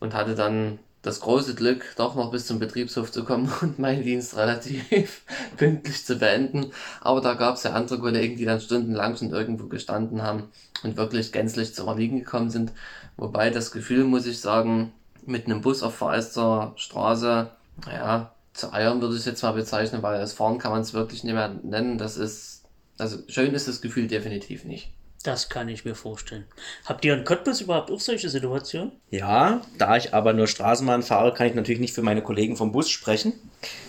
und 0.01 0.15
hatte 0.15 0.35
dann 0.35 0.79
das 1.07 1.21
große 1.21 1.55
Glück, 1.55 1.85
doch 1.97 2.17
noch 2.17 2.33
bis 2.33 2.47
zum 2.47 2.59
Betriebshof 2.59 3.13
zu 3.13 3.25
kommen 3.25 3.51
und 3.63 3.79
meinen 3.79 4.03
Dienst 4.03 4.37
relativ 4.37 5.23
pünktlich 5.57 6.05
zu 6.05 6.17
beenden. 6.17 6.73
Aber 7.01 7.21
da 7.21 7.35
gab 7.35 7.57
es 7.57 7.63
ja 7.63 7.73
andere 7.73 7.99
Kollegen, 8.01 8.37
die 8.37 8.45
dann 8.45 8.61
stundenlang 8.61 9.17
schon 9.17 9.31
irgendwo 9.31 9.67
gestanden 9.69 10.23
haben 10.23 10.45
und 10.83 10.97
wirklich 10.97 11.33
gänzlich 11.33 11.75
zum 11.75 11.89
Erliegen 11.89 12.19
gekommen 12.19 12.51
sind. 12.51 12.73
Wobei 13.17 13.51
das 13.51 13.71
Gefühl, 13.71 14.05
muss 14.05 14.27
ich 14.27 14.41
sagen, 14.41 14.93
mit 15.25 15.47
einem 15.47 15.61
Bus 15.61 15.83
auf 15.83 15.95
vereister 15.95 16.73
Straße, 16.77 17.51
ja, 17.87 18.33
zu 18.53 18.73
eiern 18.73 19.01
würde 19.01 19.15
ich 19.15 19.21
es 19.21 19.27
jetzt 19.27 19.43
mal 19.43 19.53
bezeichnen, 19.53 20.03
weil 20.03 20.19
als 20.19 20.33
Fahren 20.33 20.59
kann 20.59 20.73
man 20.73 20.81
es 20.81 20.95
wirklich 20.95 21.25
nicht 21.25 21.35
mehr 21.35 21.55
nennen. 21.63 21.99
Das 21.99 22.17
ist 22.17 22.56
also 22.99 23.19
schön 23.29 23.55
ist 23.55 23.69
das 23.69 23.81
Gefühl 23.81 24.09
definitiv 24.09 24.65
nicht. 24.65 24.91
Das 25.23 25.49
kann 25.49 25.69
ich 25.69 25.85
mir 25.85 25.97
vorstellen. 25.97 26.45
Habt 26.85 27.05
ihr 27.05 27.13
in 27.15 27.25
Cottbus 27.25 27.61
überhaupt 27.61 27.91
auch 27.91 27.99
solche 27.99 28.29
Situationen? 28.29 28.93
Ja, 29.11 29.63
da 29.77 29.97
ich 29.97 30.15
aber 30.15 30.33
nur 30.33 30.47
Straßenbahn 30.47 31.03
fahre, 31.03 31.35
kann 31.35 31.49
ich 31.49 31.55
natürlich 31.55 31.81
nicht 31.81 31.95
für 31.95 32.03
meine 32.03 32.23
Kollegen 32.23 32.57
vom 32.57 32.71
Bus 32.71 32.89
sprechen. 32.89 33.33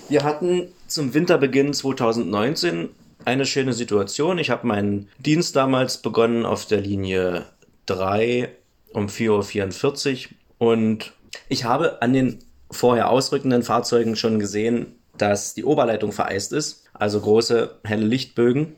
Wir 0.10 0.24
hatten 0.24 0.70
zum 0.88 1.14
Winterbeginn 1.14 1.74
2019 1.74 2.90
eine 3.24 3.46
schöne 3.46 3.74
Situation. 3.74 4.40
Ich 4.40 4.50
habe 4.50 4.66
meinen 4.66 5.10
Dienst 5.20 5.56
damals 5.56 6.02
begonnen 6.02 6.46
auf 6.46 6.66
der 6.66 6.82
Linie 6.82 7.46
3 7.86 8.50
um 8.94 9.08
4.44 9.08 10.30
Uhr 10.60 10.70
und 10.70 11.14
ich 11.50 11.66
habe 11.66 12.02
an 12.02 12.14
den 12.14 12.40
vorher 12.72 13.10
ausrückenden 13.10 13.64
Fahrzeugen 13.64 14.16
schon 14.16 14.40
gesehen, 14.40 14.96
dass 15.18 15.54
die 15.54 15.66
Oberleitung 15.66 16.12
vereist 16.12 16.54
ist, 16.54 16.86
also 16.94 17.20
große 17.20 17.80
helle 17.84 18.06
Lichtbögen. 18.06 18.76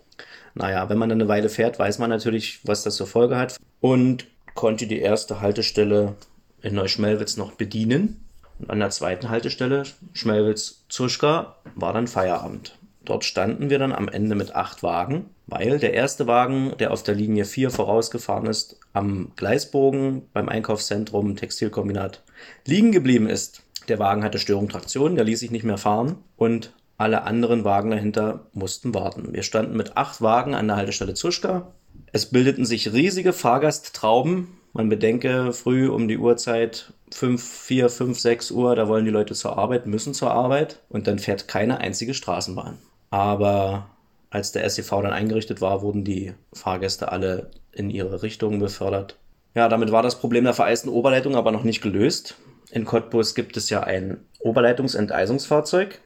Naja, 0.59 0.89
wenn 0.89 0.97
man 0.97 1.07
dann 1.07 1.21
eine 1.21 1.29
Weile 1.29 1.47
fährt, 1.47 1.79
weiß 1.79 1.99
man 1.99 2.09
natürlich, 2.09 2.59
was 2.65 2.83
das 2.83 2.97
zur 2.97 3.07
Folge 3.07 3.37
hat 3.37 3.57
und 3.79 4.27
konnte 4.55 4.87
die 4.87 4.99
erste 4.99 5.39
Haltestelle 5.39 6.15
in 6.61 6.75
Neuschmelwitz 6.75 7.37
noch 7.37 7.53
bedienen. 7.53 8.25
Und 8.59 8.69
an 8.69 8.79
der 8.79 8.89
zweiten 8.89 9.29
Haltestelle, 9.29 9.83
Schmelwitz-Zuschka, 10.11 11.55
war 11.75 11.93
dann 11.93 12.07
Feierabend. 12.07 12.77
Dort 13.05 13.23
standen 13.23 13.69
wir 13.69 13.79
dann 13.79 13.93
am 13.93 14.09
Ende 14.09 14.35
mit 14.35 14.53
acht 14.53 14.83
Wagen, 14.83 15.29
weil 15.47 15.79
der 15.79 15.93
erste 15.93 16.27
Wagen, 16.27 16.73
der 16.77 16.91
auf 16.91 17.03
der 17.03 17.15
Linie 17.15 17.45
4 17.45 17.71
vorausgefahren 17.71 18.47
ist, 18.47 18.77
am 18.91 19.31
Gleisbogen 19.37 20.23
beim 20.33 20.49
Einkaufszentrum 20.49 21.37
Textilkombinat 21.37 22.21
liegen 22.65 22.91
geblieben 22.91 23.29
ist. 23.29 23.63
Der 23.87 23.97
Wagen 23.97 24.25
hatte 24.25 24.39
Störung 24.39 24.67
Traktion, 24.67 25.15
der 25.15 25.23
ließ 25.23 25.39
sich 25.39 25.51
nicht 25.51 25.63
mehr 25.63 25.77
fahren 25.77 26.17
und 26.35 26.73
alle 26.99 27.23
anderen 27.23 27.63
Wagen 27.63 27.91
dahinter 27.91 28.41
mussten 28.53 28.93
warten. 28.93 29.33
Wir 29.33 29.43
standen 29.43 29.77
mit 29.77 29.95
acht 29.95 30.21
Wagen 30.21 30.53
an 30.53 30.67
der 30.67 30.75
Haltestelle 30.75 31.13
Zuschka. 31.13 31.71
Es 32.11 32.27
bildeten 32.27 32.65
sich 32.65 32.91
riesige 32.91 33.31
Fahrgasttrauben. 33.31 34.49
Man 34.73 34.89
bedenke, 34.89 35.53
früh 35.53 35.87
um 35.87 36.09
die 36.09 36.17
Uhrzeit 36.17 36.93
5, 37.11 37.41
4, 37.41 37.89
5, 37.89 38.19
6 38.19 38.51
Uhr, 38.51 38.75
da 38.75 38.87
wollen 38.89 39.05
die 39.05 39.11
Leute 39.11 39.33
zur 39.33 39.57
Arbeit, 39.57 39.87
müssen 39.87 40.13
zur 40.13 40.31
Arbeit 40.31 40.79
und 40.89 41.07
dann 41.07 41.19
fährt 41.19 41.47
keine 41.47 41.79
einzige 41.79 42.13
Straßenbahn. 42.13 42.77
Aber 43.09 43.87
als 44.29 44.51
der 44.51 44.69
SEV 44.69 44.89
dann 44.89 45.13
eingerichtet 45.13 45.61
war, 45.61 45.81
wurden 45.81 46.03
die 46.03 46.33
Fahrgäste 46.53 47.11
alle 47.11 47.49
in 47.71 47.89
ihre 47.89 48.21
Richtungen 48.21 48.59
befördert. 48.59 49.17
Ja, 49.55 49.69
damit 49.69 49.93
war 49.93 50.03
das 50.03 50.19
Problem 50.19 50.43
der 50.43 50.53
vereisten 50.53 50.89
Oberleitung 50.89 51.35
aber 51.35 51.51
noch 51.53 51.63
nicht 51.63 51.81
gelöst. 51.81 52.35
In 52.71 52.83
Cottbus 52.85 53.35
gibt 53.35 53.57
es 53.57 53.69
ja 53.69 53.81
ein 53.81 54.17
Oberleitungsenteisungsfahrzeug, 54.39 55.99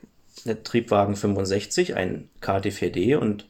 Triebwagen 0.64 1.16
65, 1.16 1.96
ein 1.96 2.30
KT4D 2.42 3.18
und 3.18 3.48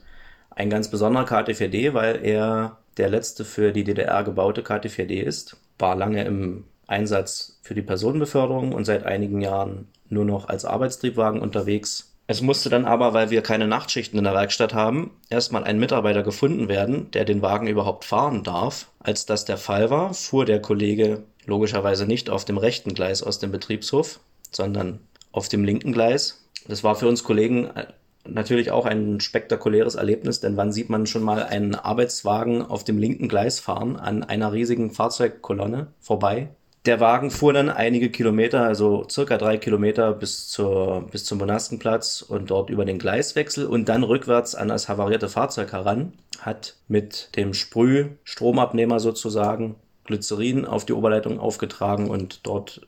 ein 0.49 0.69
ganz 0.69 0.89
besonderer 0.89 1.25
KT4D, 1.25 1.93
weil 1.93 2.23
er 2.23 2.77
der 2.97 3.09
letzte 3.09 3.45
für 3.45 3.71
die 3.71 3.83
DDR 3.83 4.23
gebaute 4.23 4.61
KT4D 4.61 5.21
ist. 5.21 5.57
War 5.79 5.95
lange 5.95 6.23
im 6.23 6.65
Einsatz 6.87 7.59
für 7.63 7.73
die 7.73 7.81
Personenbeförderung 7.81 8.73
und 8.73 8.85
seit 8.85 9.03
einigen 9.05 9.41
Jahren 9.41 9.87
nur 10.09 10.25
noch 10.25 10.47
als 10.47 10.65
Arbeitstriebwagen 10.65 11.41
unterwegs. 11.41 12.13
Es 12.27 12.41
musste 12.41 12.69
dann 12.69 12.85
aber, 12.85 13.13
weil 13.13 13.31
wir 13.31 13.41
keine 13.41 13.67
Nachtschichten 13.67 14.17
in 14.17 14.23
der 14.23 14.33
Werkstatt 14.33 14.73
haben, 14.73 15.11
erstmal 15.29 15.63
ein 15.63 15.79
Mitarbeiter 15.79 16.23
gefunden 16.23 16.69
werden, 16.69 17.11
der 17.11 17.25
den 17.25 17.41
Wagen 17.41 17.67
überhaupt 17.67 18.05
fahren 18.05 18.43
darf. 18.43 18.89
Als 18.99 19.25
das 19.25 19.43
der 19.45 19.57
Fall 19.57 19.89
war, 19.89 20.13
fuhr 20.13 20.45
der 20.45 20.61
Kollege 20.61 21.23
logischerweise 21.45 22.05
nicht 22.05 22.29
auf 22.29 22.45
dem 22.45 22.57
rechten 22.57 22.93
Gleis 22.93 23.23
aus 23.23 23.39
dem 23.39 23.51
Betriebshof, 23.51 24.19
sondern 24.51 25.01
auf 25.33 25.49
dem 25.49 25.65
linken 25.65 25.91
Gleis. 25.91 26.42
Das 26.67 26.83
war 26.83 26.95
für 26.95 27.07
uns 27.07 27.23
Kollegen 27.23 27.67
äh, 27.67 27.87
natürlich 28.25 28.71
auch 28.71 28.85
ein 28.85 29.19
spektakuläres 29.19 29.95
Erlebnis, 29.95 30.39
denn 30.39 30.57
wann 30.57 30.71
sieht 30.71 30.89
man 30.89 31.05
schon 31.05 31.23
mal 31.23 31.43
einen 31.43 31.75
Arbeitswagen 31.75 32.61
auf 32.61 32.83
dem 32.83 32.97
linken 32.97 33.27
Gleis 33.27 33.59
fahren 33.59 33.97
an 33.97 34.23
einer 34.23 34.53
riesigen 34.53 34.91
Fahrzeugkolonne 34.91 35.87
vorbei? 35.99 36.49
Der 36.85 36.99
Wagen 36.99 37.31
fuhr 37.31 37.53
dann 37.53 37.69
einige 37.69 38.09
Kilometer, 38.09 38.61
also 38.63 39.07
circa 39.09 39.37
drei 39.37 39.57
Kilometer 39.57 40.11
bis, 40.11 40.49
zur, 40.49 41.07
bis 41.09 41.23
zum 41.23 41.37
Monastenplatz 41.37 42.21
und 42.21 42.49
dort 42.49 42.69
über 42.69 42.83
den 42.83 42.99
Gleiswechsel 42.99 43.65
und 43.65 43.87
dann 43.87 44.03
rückwärts 44.03 44.53
an 44.53 44.67
das 44.67 44.89
havarierte 44.89 45.29
Fahrzeug 45.29 45.71
heran, 45.71 46.11
hat 46.39 46.75
mit 46.89 47.29
dem 47.37 47.53
Sprühstromabnehmer 47.53 48.99
sozusagen 48.99 49.75
Glycerin 50.03 50.65
auf 50.65 50.85
die 50.85 50.91
Oberleitung 50.91 51.39
aufgetragen 51.39 52.09
und 52.09 52.45
dort 52.45 52.85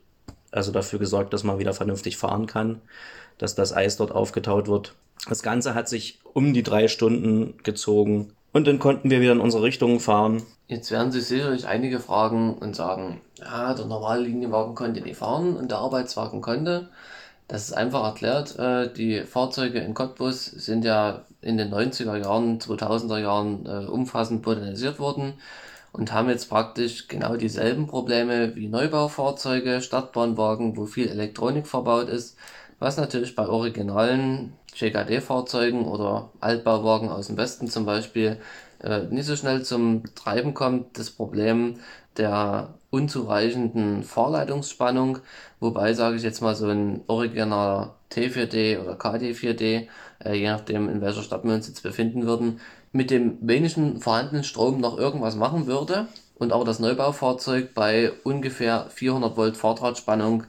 also 0.55 0.71
dafür 0.71 0.99
gesorgt, 0.99 1.33
dass 1.33 1.43
man 1.43 1.59
wieder 1.59 1.73
vernünftig 1.73 2.17
fahren 2.17 2.47
kann, 2.47 2.81
dass 3.37 3.55
das 3.55 3.75
Eis 3.75 3.97
dort 3.97 4.11
aufgetaut 4.11 4.67
wird. 4.67 4.93
Das 5.27 5.43
Ganze 5.43 5.75
hat 5.75 5.89
sich 5.89 6.19
um 6.33 6.53
die 6.53 6.63
drei 6.63 6.87
Stunden 6.87 7.55
gezogen 7.63 8.33
und 8.53 8.67
dann 8.67 8.79
konnten 8.79 9.09
wir 9.09 9.21
wieder 9.21 9.33
in 9.33 9.39
unsere 9.39 9.63
Richtung 9.63 9.99
fahren. 9.99 10.43
Jetzt 10.67 10.89
werden 10.91 11.11
sich 11.11 11.25
sicherlich 11.25 11.67
einige 11.67 11.99
fragen 11.99 12.53
und 12.53 12.75
sagen, 12.75 13.21
ja, 13.39 13.73
der 13.73 13.85
normale 13.85 14.21
Linienwagen 14.23 14.75
konnte 14.75 15.01
nicht 15.01 15.17
fahren 15.17 15.55
und 15.55 15.71
der 15.71 15.79
Arbeitswagen 15.79 16.41
konnte. 16.41 16.89
Das 17.47 17.65
ist 17.65 17.73
einfach 17.73 18.03
erklärt. 18.03 18.57
Äh, 18.57 18.91
die 18.91 19.21
Fahrzeuge 19.21 19.79
in 19.79 19.93
Cottbus 19.93 20.45
sind 20.45 20.83
ja 20.83 21.21
in 21.41 21.57
den 21.57 21.71
90er 21.71 22.17
Jahren, 22.17 22.59
2000er 22.59 23.19
Jahren 23.19 23.65
äh, 23.65 23.85
umfassend 23.85 24.45
modernisiert 24.45 24.99
worden 24.99 25.35
und 25.97 26.11
haben 26.11 26.29
jetzt 26.29 26.49
praktisch 26.49 27.07
genau 27.07 27.37
dieselben 27.37 27.87
Probleme 27.87 28.55
wie 28.55 28.67
Neubaufahrzeuge, 28.67 29.81
Stadtbahnwagen, 29.81 30.75
wo 30.75 30.85
viel 30.85 31.07
Elektronik 31.07 31.67
verbaut 31.67 32.09
ist, 32.09 32.37
was 32.79 32.97
natürlich 32.97 33.35
bei 33.35 33.47
originalen 33.47 34.53
GKD-Fahrzeugen 34.77 35.85
oder 35.85 36.31
Altbauwagen 36.41 37.09
aus 37.09 37.27
dem 37.27 37.37
Westen 37.37 37.67
zum 37.69 37.85
Beispiel 37.85 38.37
äh, 38.83 39.03
nicht 39.03 39.25
so 39.25 39.37
schnell 39.37 39.63
zum 39.63 40.03
Treiben 40.15 40.53
kommt. 40.53 40.97
Das 40.99 41.09
Problem 41.11 41.79
der 42.17 42.73
unzureichenden 42.89 44.03
Fahrleitungsspannung, 44.03 45.19
wobei 45.59 45.93
sage 45.93 46.17
ich 46.17 46.23
jetzt 46.23 46.41
mal 46.41 46.55
so 46.55 46.67
ein 46.67 47.01
originaler 47.07 47.95
T4D 48.11 48.81
oder 48.81 48.95
KD4D, 48.95 49.87
äh, 50.23 50.33
je 50.33 50.47
nachdem 50.47 50.89
in 50.89 51.01
welcher 51.01 51.23
Stadt 51.23 51.43
wir 51.43 51.53
uns 51.53 51.67
jetzt 51.67 51.83
befinden 51.83 52.25
würden, 52.25 52.59
mit 52.95 53.11
dem 53.11 53.37
wenigen 53.41 53.99
vorhandenen 53.99 54.45
Strom 54.45 54.79
noch 54.79 54.97
irgendwas 54.97 55.35
machen 55.35 55.67
würde 55.67 56.07
und 56.35 56.53
aber 56.53 56.63
das 56.63 56.79
Neubaufahrzeug 56.79 57.73
bei 57.73 58.13
ungefähr 58.23 58.87
400 58.89 59.35
Volt 59.35 59.57
Fahrdrahtspannung 59.57 60.45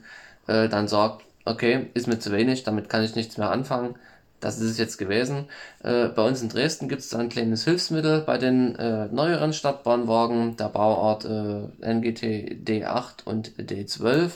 äh, 0.47 0.69
dann 0.69 0.87
sagt, 0.87 1.25
okay, 1.43 1.87
ist 1.93 2.07
mir 2.07 2.19
zu 2.19 2.31
wenig, 2.31 2.63
damit 2.63 2.87
kann 2.87 3.03
ich 3.03 3.15
nichts 3.15 3.37
mehr 3.37 3.51
anfangen. 3.51 3.95
Das 4.39 4.59
ist 4.59 4.69
es 4.69 4.77
jetzt 4.77 4.97
gewesen. 4.97 5.45
Äh, 5.83 6.09
bei 6.09 6.27
uns 6.27 6.43
in 6.43 6.49
Dresden 6.49 6.87
gibt 6.87 7.01
es 7.01 7.13
ein 7.15 7.29
kleines 7.29 7.63
Hilfsmittel 7.63 8.21
bei 8.21 8.37
den 8.37 8.75
äh, 8.75 9.07
neueren 9.07 9.51
Stadtbahnwagen 9.51 10.57
der 10.57 10.69
Bauart 10.69 11.25
äh, 11.25 11.93
NGT 11.93 12.67
D8 12.67 13.23
und 13.25 13.53
D12. 13.57 14.31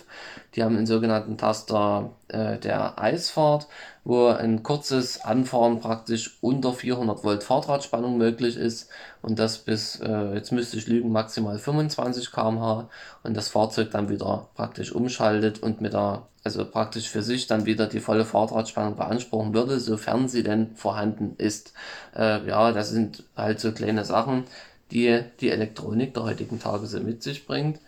Die 0.55 0.63
haben 0.63 0.75
einen 0.75 0.87
sogenannten 0.87 1.37
Taster 1.37 2.11
äh, 2.29 2.57
der 2.57 2.99
Eisfahrt, 2.99 3.67
wo 4.03 4.27
ein 4.27 4.63
kurzes 4.63 5.21
Anfahren 5.21 5.79
praktisch 5.79 6.39
unter 6.41 6.73
400 6.73 7.23
Volt 7.23 7.43
Fahrdrahtspannung 7.43 8.17
möglich 8.17 8.57
ist 8.57 8.89
und 9.21 9.37
das 9.37 9.59
bis, 9.59 9.99
äh, 9.99 10.33
jetzt 10.33 10.51
müsste 10.51 10.77
ich 10.77 10.87
lügen, 10.87 11.11
maximal 11.11 11.59
25 11.59 12.31
km/h 12.31 12.89
und 13.23 13.37
das 13.37 13.49
Fahrzeug 13.49 13.91
dann 13.91 14.09
wieder 14.09 14.49
praktisch 14.55 14.91
umschaltet 14.93 15.61
und 15.61 15.79
mit 15.79 15.93
der 15.93 16.23
also 16.43 16.65
praktisch 16.65 17.09
für 17.09 17.21
sich 17.21 17.47
dann 17.47 17.65
wieder 17.65 17.87
die 17.87 17.99
volle 17.99 18.25
Fahrradspannung 18.25 18.95
beanspruchen 18.95 19.53
würde, 19.53 19.79
sofern 19.79 20.27
sie 20.27 20.43
denn 20.43 20.75
vorhanden 20.75 21.35
ist. 21.37 21.73
Äh, 22.15 22.47
ja, 22.47 22.71
das 22.71 22.89
sind 22.89 23.23
halt 23.35 23.59
so 23.59 23.71
kleine 23.71 24.05
Sachen, 24.05 24.45
die 24.91 25.23
die 25.39 25.49
Elektronik 25.49 26.13
der 26.13 26.23
heutigen 26.23 26.59
Tage 26.59 26.87
so 26.87 26.99
mit 26.99 27.23
sich 27.23 27.45
bringt 27.45 27.79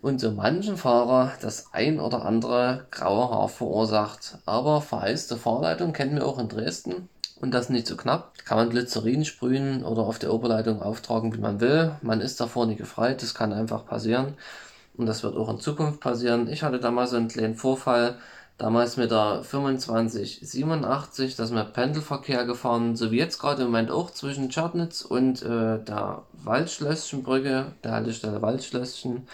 und 0.00 0.20
so 0.20 0.30
manchen 0.30 0.76
Fahrer 0.76 1.32
das 1.40 1.72
ein 1.72 2.00
oder 2.00 2.24
andere 2.24 2.86
graue 2.90 3.30
Haar 3.30 3.48
verursacht. 3.48 4.38
Aber 4.46 4.80
vereiste 4.80 5.36
Fahrleitung 5.36 5.92
kennen 5.92 6.16
wir 6.16 6.26
auch 6.26 6.38
in 6.38 6.48
Dresden 6.48 7.08
und 7.40 7.52
das 7.52 7.68
nicht 7.68 7.86
so 7.86 7.96
knapp. 7.96 8.32
Kann 8.44 8.58
man 8.58 8.70
Glycerin 8.70 9.24
sprühen 9.24 9.84
oder 9.84 10.02
auf 10.02 10.18
der 10.18 10.32
Oberleitung 10.32 10.82
auftragen, 10.82 11.34
wie 11.34 11.40
man 11.40 11.60
will. 11.60 11.92
Man 12.02 12.20
ist 12.20 12.40
davor 12.40 12.66
nicht 12.66 12.78
gefreit, 12.78 13.22
das 13.22 13.34
kann 13.34 13.52
einfach 13.52 13.86
passieren. 13.86 14.34
Und 14.98 15.06
das 15.06 15.22
wird 15.22 15.36
auch 15.36 15.48
in 15.48 15.60
Zukunft 15.60 16.00
passieren. 16.00 16.48
Ich 16.48 16.62
hatte 16.62 16.80
damals 16.80 17.14
einen 17.14 17.28
kleinen 17.28 17.54
Vorfall, 17.54 18.18
damals 18.58 18.96
mit 18.96 19.12
der 19.12 19.42
2587, 19.42 21.36
da 21.36 21.46
sind 21.46 21.56
wir 21.56 21.64
Pendelverkehr 21.64 22.44
gefahren, 22.44 22.96
so 22.96 23.12
wie 23.12 23.18
jetzt 23.18 23.38
gerade 23.38 23.62
im 23.62 23.68
Moment 23.68 23.92
auch 23.92 24.10
zwischen 24.10 24.50
Tschernitz 24.50 25.02
und 25.02 25.42
äh, 25.42 25.78
der 25.82 26.22
Waldschlösschenbrücke, 26.32 27.72
der 27.84 27.92
Haltestelle 27.92 28.42
Waldschlösschen. 28.42 29.28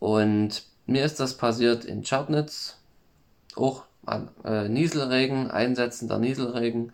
Und 0.00 0.64
mir 0.86 1.04
ist 1.04 1.20
das 1.20 1.34
passiert 1.34 1.84
in 1.84 2.02
Tschernitz, 2.02 2.78
auch 3.54 3.84
an 4.04 4.28
äh, 4.44 4.68
Nieselregen, 4.68 5.50
einsetzender 5.50 6.18
Nieselregen 6.18 6.92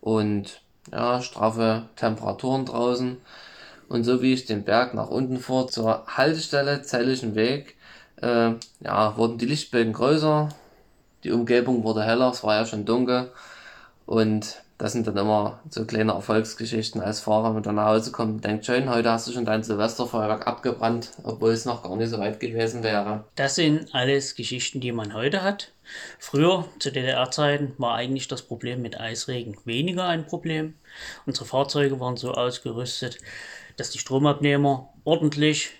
und 0.00 0.62
ja, 0.92 1.20
straffe 1.22 1.88
Temperaturen 1.96 2.66
draußen. 2.66 3.16
Und 3.92 4.04
so 4.04 4.22
wie 4.22 4.32
ich 4.32 4.46
den 4.46 4.64
Berg 4.64 4.94
nach 4.94 5.10
unten 5.10 5.38
fuhr 5.38 5.68
zur 5.68 6.06
Haltestelle 6.06 6.80
Zellischen 6.80 7.34
Weg, 7.34 7.76
äh, 8.22 8.52
ja, 8.80 9.16
wurden 9.18 9.36
die 9.36 9.44
Lichtbögen 9.44 9.92
größer, 9.92 10.48
die 11.24 11.30
Umgebung 11.30 11.84
wurde 11.84 12.02
heller, 12.02 12.30
es 12.30 12.42
war 12.42 12.56
ja 12.56 12.64
schon 12.64 12.86
dunkel. 12.86 13.30
Und 14.06 14.62
das 14.78 14.92
sind 14.92 15.06
dann 15.06 15.18
immer 15.18 15.60
so 15.68 15.84
kleine 15.84 16.12
Erfolgsgeschichten 16.12 17.02
als 17.02 17.20
Fahrer, 17.20 17.54
wenn 17.54 17.62
man 17.62 17.74
nach 17.74 17.88
Hause 17.88 18.12
kommt 18.12 18.32
und 18.36 18.44
denkt, 18.44 18.64
schön, 18.64 18.88
heute 18.88 19.10
hast 19.10 19.28
du 19.28 19.32
schon 19.32 19.44
dein 19.44 19.62
Silvesterfeuerwerk 19.62 20.46
abgebrannt, 20.46 21.10
obwohl 21.22 21.52
es 21.52 21.66
noch 21.66 21.82
gar 21.82 21.94
nicht 21.94 22.08
so 22.08 22.18
weit 22.18 22.40
gewesen 22.40 22.82
wäre. 22.82 23.24
Das 23.34 23.56
sind 23.56 23.94
alles 23.94 24.34
Geschichten, 24.34 24.80
die 24.80 24.92
man 24.92 25.12
heute 25.12 25.42
hat. 25.42 25.70
Früher, 26.18 26.64
zu 26.78 26.90
DDR-Zeiten, 26.90 27.74
war 27.76 27.96
eigentlich 27.96 28.26
das 28.26 28.40
Problem 28.40 28.80
mit 28.80 28.98
Eisregen 28.98 29.58
weniger 29.66 30.06
ein 30.06 30.26
Problem. 30.26 30.74
Unsere 31.26 31.44
Fahrzeuge 31.44 32.00
waren 32.00 32.16
so 32.16 32.32
ausgerüstet, 32.32 33.18
dass 33.82 33.90
die 33.90 33.98
Stromabnehmer 33.98 34.92
ordentlich 35.02 35.70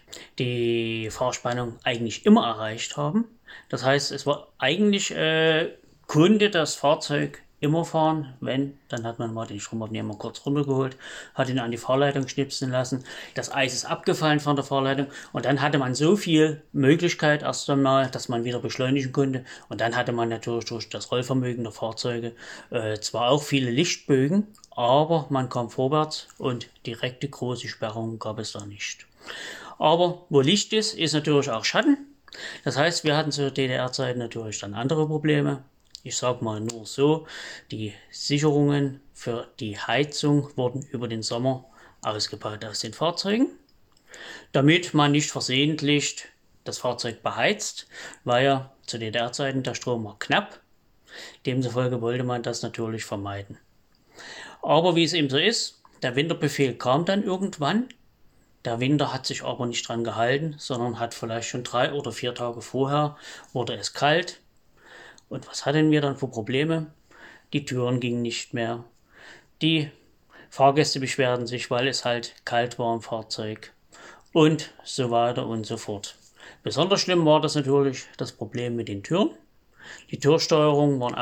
die 0.40 1.08
Fahrspannung 1.12 1.76
eigentlich 1.84 2.26
immer 2.26 2.44
erreicht 2.44 2.96
haben. 2.96 3.26
Das 3.68 3.84
heißt, 3.84 4.10
es 4.10 4.26
war 4.26 4.48
eigentlich 4.58 5.14
äh, 5.14 5.70
konnte 6.08 6.50
das 6.50 6.74
Fahrzeug 6.74 7.40
immer 7.60 7.84
fahren. 7.84 8.34
Wenn, 8.40 8.76
dann 8.88 9.06
hat 9.06 9.20
man 9.20 9.32
mal 9.32 9.46
den 9.46 9.60
Stromabnehmer 9.60 10.16
kurz 10.16 10.44
runtergeholt, 10.44 10.96
hat 11.36 11.48
ihn 11.48 11.60
an 11.60 11.70
die 11.70 11.76
Fahrleitung 11.76 12.26
schnipsen 12.26 12.72
lassen. 12.72 13.04
Das 13.36 13.54
Eis 13.54 13.72
ist 13.72 13.84
abgefallen 13.84 14.40
von 14.40 14.56
der 14.56 14.64
Fahrleitung 14.64 15.06
und 15.32 15.44
dann 15.44 15.62
hatte 15.62 15.78
man 15.78 15.94
so 15.94 16.16
viel 16.16 16.60
Möglichkeit 16.72 17.42
erst 17.42 17.70
einmal, 17.70 18.10
dass 18.10 18.28
man 18.28 18.42
wieder 18.42 18.58
beschleunigen 18.58 19.12
konnte. 19.12 19.44
Und 19.68 19.80
dann 19.80 19.94
hatte 19.94 20.10
man 20.10 20.28
natürlich 20.28 20.64
durch 20.64 20.88
das 20.88 21.12
Rollvermögen 21.12 21.62
der 21.62 21.72
Fahrzeuge 21.72 22.32
äh, 22.70 22.98
zwar 22.98 23.30
auch 23.30 23.44
viele 23.44 23.70
Lichtbögen, 23.70 24.48
aber 24.76 25.26
man 25.30 25.48
kam 25.48 25.70
vorwärts 25.70 26.28
und 26.38 26.68
direkte 26.86 27.28
große 27.28 27.68
Sperrungen 27.68 28.18
gab 28.18 28.38
es 28.38 28.52
da 28.52 28.64
nicht. 28.64 29.06
Aber 29.78 30.24
wo 30.28 30.40
Licht 30.40 30.72
ist, 30.72 30.94
ist 30.94 31.12
natürlich 31.12 31.50
auch 31.50 31.64
Schatten. 31.64 31.98
Das 32.64 32.76
heißt, 32.76 33.04
wir 33.04 33.16
hatten 33.16 33.32
zur 33.32 33.50
DDR-Zeit 33.50 34.16
natürlich 34.16 34.58
dann 34.58 34.74
andere 34.74 35.06
Probleme. 35.06 35.64
Ich 36.02 36.16
sag 36.16 36.42
mal 36.42 36.60
nur 36.60 36.86
so, 36.86 37.26
die 37.70 37.92
Sicherungen 38.10 39.00
für 39.12 39.48
die 39.60 39.78
Heizung 39.78 40.48
wurden 40.56 40.82
über 40.90 41.08
den 41.08 41.22
Sommer 41.22 41.64
ausgebaut 42.00 42.64
aus 42.64 42.80
den 42.80 42.92
Fahrzeugen, 42.92 43.48
damit 44.52 44.94
man 44.94 45.12
nicht 45.12 45.30
versehentlich 45.30 46.26
das 46.64 46.78
Fahrzeug 46.78 47.22
beheizt, 47.22 47.86
weil 48.24 48.44
ja 48.44 48.72
zu 48.86 48.98
DDR-Zeiten 48.98 49.62
der 49.62 49.74
Strom 49.74 50.04
war 50.04 50.18
knapp. 50.18 50.60
Demzufolge 51.46 52.00
wollte 52.00 52.24
man 52.24 52.42
das 52.42 52.62
natürlich 52.62 53.04
vermeiden. 53.04 53.58
Aber 54.62 54.96
wie 54.96 55.04
es 55.04 55.12
eben 55.12 55.28
so 55.28 55.38
ist, 55.38 55.82
der 56.02 56.16
Winterbefehl 56.16 56.74
kam 56.74 57.04
dann 57.04 57.22
irgendwann. 57.22 57.88
Der 58.64 58.80
Winter 58.80 59.12
hat 59.12 59.26
sich 59.26 59.42
aber 59.42 59.66
nicht 59.66 59.88
dran 59.88 60.04
gehalten, 60.04 60.54
sondern 60.58 61.00
hat 61.00 61.14
vielleicht 61.14 61.48
schon 61.48 61.64
drei 61.64 61.92
oder 61.92 62.12
vier 62.12 62.34
Tage 62.34 62.62
vorher 62.62 63.16
wurde 63.52 63.74
es 63.74 63.92
kalt, 63.92 64.40
und 65.32 65.48
was 65.48 65.64
hatten 65.64 65.90
wir 65.90 66.02
dann 66.02 66.18
für 66.18 66.28
Probleme? 66.28 66.88
Die 67.54 67.64
Türen 67.64 68.00
gingen 68.00 68.20
nicht 68.20 68.52
mehr. 68.52 68.84
Die 69.62 69.90
Fahrgäste 70.50 71.00
beschwerten 71.00 71.46
sich, 71.46 71.70
weil 71.70 71.88
es 71.88 72.04
halt 72.04 72.34
kalt 72.44 72.78
war 72.78 72.94
im 72.94 73.00
Fahrzeug. 73.00 73.72
Und 74.34 74.74
so 74.84 75.10
weiter 75.10 75.46
und 75.46 75.64
so 75.64 75.78
fort. 75.78 76.16
Besonders 76.62 77.00
schlimm 77.00 77.24
war 77.24 77.40
das 77.40 77.54
natürlich 77.54 78.04
das 78.18 78.32
Problem 78.32 78.76
mit 78.76 78.88
den 78.88 79.02
Türen. 79.02 79.30
Die 80.10 80.18
Türsteuerungen 80.20 81.00
waren 81.00 81.14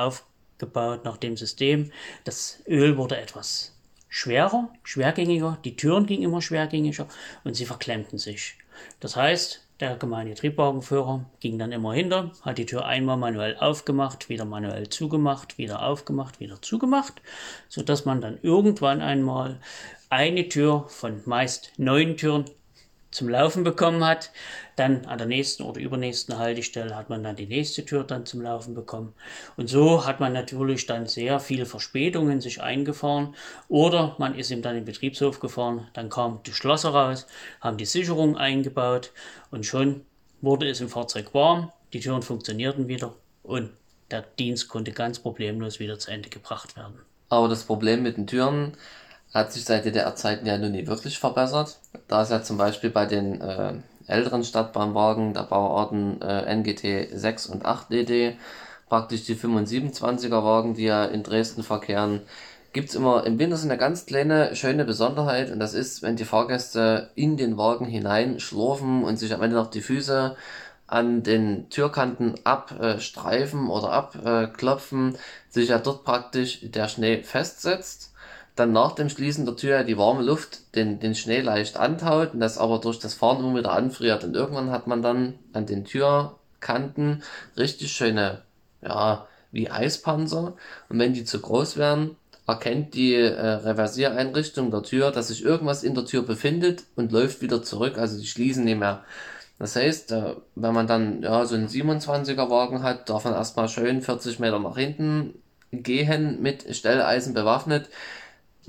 aufgebaut 0.60 1.04
nach 1.04 1.16
dem 1.16 1.36
System. 1.36 1.90
Das 2.24 2.62
Öl 2.66 2.96
wurde 2.96 3.16
etwas 3.16 3.74
schwerer, 4.08 4.68
schwergängiger. 4.82 5.58
Die 5.64 5.76
Türen 5.76 6.06
gingen 6.06 6.24
immer 6.24 6.42
schwergängiger 6.42 7.06
und 7.44 7.54
sie 7.54 7.64
verklemmten 7.64 8.18
sich. 8.18 8.56
Das 8.98 9.16
heißt, 9.16 9.66
der 9.80 9.96
gemeine 9.96 10.34
Triebwagenführer 10.34 11.24
ging 11.40 11.58
dann 11.58 11.72
immer 11.72 11.94
hinter, 11.94 12.32
hat 12.42 12.58
die 12.58 12.66
Tür 12.66 12.84
einmal 12.84 13.16
manuell 13.16 13.56
aufgemacht, 13.56 14.28
wieder 14.28 14.44
manuell 14.44 14.90
zugemacht, 14.90 15.56
wieder 15.56 15.82
aufgemacht, 15.82 16.38
wieder 16.38 16.60
zugemacht, 16.60 17.22
sodass 17.68 18.04
man 18.04 18.20
dann 18.20 18.38
irgendwann 18.42 19.00
einmal 19.00 19.58
eine 20.10 20.48
Tür 20.48 20.84
von 20.88 21.22
meist 21.24 21.72
neun 21.78 22.18
Türen 22.18 22.44
zum 23.10 23.28
Laufen 23.28 23.64
bekommen 23.64 24.04
hat. 24.04 24.30
Dann 24.76 25.04
an 25.06 25.18
der 25.18 25.26
nächsten 25.26 25.62
oder 25.62 25.80
übernächsten 25.80 26.38
Haltestelle 26.38 26.96
hat 26.96 27.10
man 27.10 27.22
dann 27.22 27.36
die 27.36 27.46
nächste 27.46 27.84
Tür 27.84 28.04
dann 28.04 28.26
zum 28.26 28.40
Laufen 28.40 28.74
bekommen. 28.74 29.14
Und 29.56 29.68
so 29.68 30.06
hat 30.06 30.20
man 30.20 30.32
natürlich 30.32 30.86
dann 30.86 31.06
sehr 31.06 31.40
viele 31.40 31.66
Verspätungen 31.66 32.40
sich 32.40 32.62
eingefahren. 32.62 33.34
Oder 33.68 34.16
man 34.18 34.34
ist 34.34 34.50
eben 34.50 34.62
dann 34.62 34.76
in 34.76 34.82
den 34.82 34.86
Betriebshof 34.86 35.40
gefahren, 35.40 35.88
dann 35.92 36.08
kam 36.08 36.40
die 36.46 36.52
Schlosser 36.52 36.90
raus, 36.90 37.26
haben 37.60 37.76
die 37.76 37.86
Sicherung 37.86 38.36
eingebaut 38.36 39.12
und 39.50 39.66
schon 39.66 40.02
wurde 40.40 40.68
es 40.68 40.80
im 40.80 40.88
Fahrzeug 40.88 41.34
warm, 41.34 41.70
die 41.92 42.00
Türen 42.00 42.22
funktionierten 42.22 42.88
wieder 42.88 43.14
und 43.42 43.70
der 44.10 44.22
Dienst 44.22 44.68
konnte 44.68 44.92
ganz 44.92 45.18
problemlos 45.18 45.78
wieder 45.78 45.98
zu 45.98 46.10
Ende 46.10 46.28
gebracht 46.28 46.76
werden. 46.76 47.00
Aber 47.28 47.48
das 47.48 47.64
Problem 47.64 48.02
mit 48.02 48.16
den 48.16 48.26
Türen 48.26 48.76
hat 49.32 49.52
sich 49.52 49.64
seit 49.64 49.84
DDR-Zeiten 49.84 50.46
ja 50.46 50.58
nun 50.58 50.72
nie 50.72 50.86
wirklich 50.86 51.18
verbessert. 51.18 51.78
Da 52.08 52.22
ist 52.22 52.30
ja 52.30 52.42
zum 52.42 52.56
Beispiel 52.56 52.90
bei 52.90 53.06
den 53.06 53.40
äh, 53.40 53.74
älteren 54.06 54.44
Stadtbahnwagen 54.44 55.34
der 55.34 55.42
Bauarten 55.42 56.20
äh, 56.20 56.54
NGT 56.54 57.10
6 57.12 57.46
und 57.46 57.64
8 57.64 57.90
DD, 57.90 58.36
praktisch 58.88 59.24
die 59.24 59.36
25er 59.36 60.44
Wagen, 60.44 60.74
die 60.74 60.84
ja 60.84 61.04
in 61.04 61.22
Dresden 61.22 61.62
verkehren, 61.62 62.22
gibt's 62.72 62.94
immer 62.94 63.24
im 63.24 63.38
Winter 63.38 63.56
so 63.56 63.68
eine 63.68 63.78
ganz 63.78 64.06
kleine, 64.06 64.54
schöne 64.56 64.84
Besonderheit 64.84 65.50
und 65.50 65.60
das 65.60 65.74
ist, 65.74 66.02
wenn 66.02 66.16
die 66.16 66.24
Fahrgäste 66.24 67.10
in 67.14 67.36
den 67.36 67.56
Wagen 67.56 67.86
hinein 67.86 68.40
schlurfen 68.40 69.04
und 69.04 69.16
sich 69.16 69.32
am 69.34 69.42
Ende 69.42 69.56
noch 69.56 69.70
die 69.70 69.80
Füße 69.80 70.36
an 70.86 71.22
den 71.22 71.68
Türkanten 71.70 72.34
abstreifen 72.44 73.68
oder 73.68 73.92
abklopfen, 73.92 75.16
sich 75.48 75.68
ja 75.68 75.78
dort 75.78 76.04
praktisch 76.04 76.60
der 76.62 76.88
Schnee 76.88 77.22
festsetzt 77.22 78.09
dann 78.56 78.72
nach 78.72 78.92
dem 78.92 79.08
Schließen 79.08 79.46
der 79.46 79.56
Tür 79.56 79.84
die 79.84 79.96
warme 79.96 80.22
Luft 80.22 80.74
den, 80.74 81.00
den 81.00 81.14
Schnee 81.14 81.40
leicht 81.40 81.76
antaut 81.76 82.34
und 82.34 82.40
das 82.40 82.58
aber 82.58 82.78
durch 82.78 82.98
das 82.98 83.14
Fahren 83.14 83.44
immer 83.44 83.58
wieder 83.58 83.72
anfriert. 83.72 84.24
Und 84.24 84.34
irgendwann 84.34 84.70
hat 84.70 84.86
man 84.86 85.02
dann 85.02 85.38
an 85.52 85.66
den 85.66 85.84
Türkanten 85.84 87.22
richtig 87.56 87.92
schöne, 87.92 88.42
ja, 88.82 89.26
wie 89.52 89.70
Eispanzer. 89.70 90.54
Und 90.88 90.98
wenn 90.98 91.14
die 91.14 91.24
zu 91.24 91.40
groß 91.40 91.76
werden, 91.76 92.16
erkennt 92.46 92.94
die 92.94 93.14
äh, 93.14 93.40
Reversiereinrichtung 93.40 94.70
der 94.70 94.82
Tür, 94.82 95.10
dass 95.10 95.28
sich 95.28 95.44
irgendwas 95.44 95.82
in 95.84 95.94
der 95.94 96.04
Tür 96.04 96.22
befindet 96.22 96.84
und 96.96 97.12
läuft 97.12 97.42
wieder 97.42 97.62
zurück. 97.62 97.98
Also 97.98 98.18
die 98.18 98.26
schließen 98.26 98.64
nicht 98.64 98.78
mehr. 98.78 99.04
Das 99.58 99.76
heißt, 99.76 100.12
äh, 100.12 100.34
wenn 100.54 100.74
man 100.74 100.86
dann 100.86 101.22
ja 101.22 101.44
so 101.44 101.54
einen 101.54 101.68
27er 101.68 102.50
Wagen 102.50 102.82
hat, 102.82 103.08
darf 103.08 103.24
man 103.24 103.34
erstmal 103.34 103.68
schön 103.68 104.02
40 104.02 104.38
Meter 104.38 104.58
nach 104.58 104.76
hinten 104.76 105.34
gehen 105.72 106.42
mit 106.42 106.74
Stelleisen 106.74 107.34
bewaffnet 107.34 107.88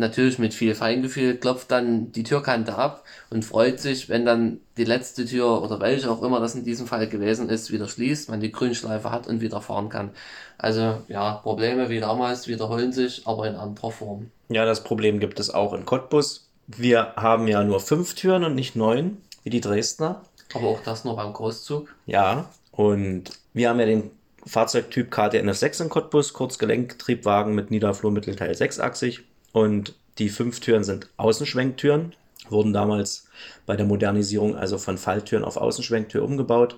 natürlich 0.02 0.38
mit 0.38 0.54
viel 0.54 0.76
Feingefühl, 0.76 1.38
klopft 1.38 1.72
dann 1.72 2.12
die 2.12 2.24
Türkante 2.24 2.76
ab 2.76 3.06
und 3.30 3.46
freut 3.46 3.80
sich, 3.80 4.10
wenn 4.10 4.26
dann 4.26 4.60
die 4.76 4.84
letzte 4.84 5.26
Tür 5.26 5.64
oder 5.64 5.80
welche 5.80 6.12
auch 6.12 6.22
immer 6.22 6.42
das 6.42 6.56
in 6.56 6.66
diesem 6.66 6.88
Fall 6.88 7.08
gewesen 7.08 7.50
ist, 7.50 7.72
wieder 7.72 7.88
schließt, 7.88 8.30
man 8.30 8.42
die 8.42 8.52
Grünschleife 8.52 9.12
hat 9.12 9.28
und 9.28 9.40
wieder 9.40 9.62
fahren 9.62 9.88
kann. 9.88 10.12
Also 10.58 10.98
ja, 11.08 11.36
Probleme 11.36 11.90
wie 11.90 12.02
damals 12.02 12.50
wiederholen 12.50 12.92
sich, 12.92 13.26
aber 13.26 13.48
in 13.48 13.56
anderer 13.56 13.92
Form. 13.92 14.30
Ja, 14.50 14.66
das 14.66 14.84
Problem 14.84 15.20
gibt 15.22 15.40
es 15.40 15.50
auch 15.50 15.74
in 15.74 15.86
Cottbus. 15.86 16.50
Wir 16.68 17.14
haben 17.16 17.48
ja 17.48 17.64
nur 17.64 17.80
fünf 17.80 18.16
Türen 18.16 18.44
und 18.44 18.56
nicht 18.56 18.76
neun, 18.76 19.18
wie 19.44 19.50
die 19.50 19.62
Dresdner. 19.62 20.22
Aber 20.54 20.68
auch 20.68 20.84
das 20.84 21.06
nur 21.06 21.16
beim 21.16 21.32
Großzug. 21.32 21.88
Ja, 22.06 22.50
und 22.72 23.32
wir 23.54 23.70
haben 23.70 23.80
ja 23.80 23.86
den 23.86 24.12
Fahrzeugtyp 24.46 25.12
KTNF 25.12 25.58
6 25.58 25.82
in 25.82 25.90
Cottbus, 25.90 26.34
Kurzgelenktriebwagen 26.34 27.54
mit 27.54 27.72
Niederflurmittelteil 27.72 28.56
sechsachsig. 28.56 29.24
Und 29.54 29.96
die 30.18 30.30
fünf 30.30 30.60
Türen 30.60 30.84
sind 30.84 31.08
Außenschwenktüren, 31.18 32.14
wurden 32.50 32.74
damals 32.74 33.28
bei 33.66 33.76
der 33.76 33.86
Modernisierung 33.86 34.56
also 34.56 34.78
von 34.78 34.98
Falltüren 34.98 35.44
auf 35.44 35.58
Außenschwenktür 35.58 36.24
umgebaut. 36.24 36.78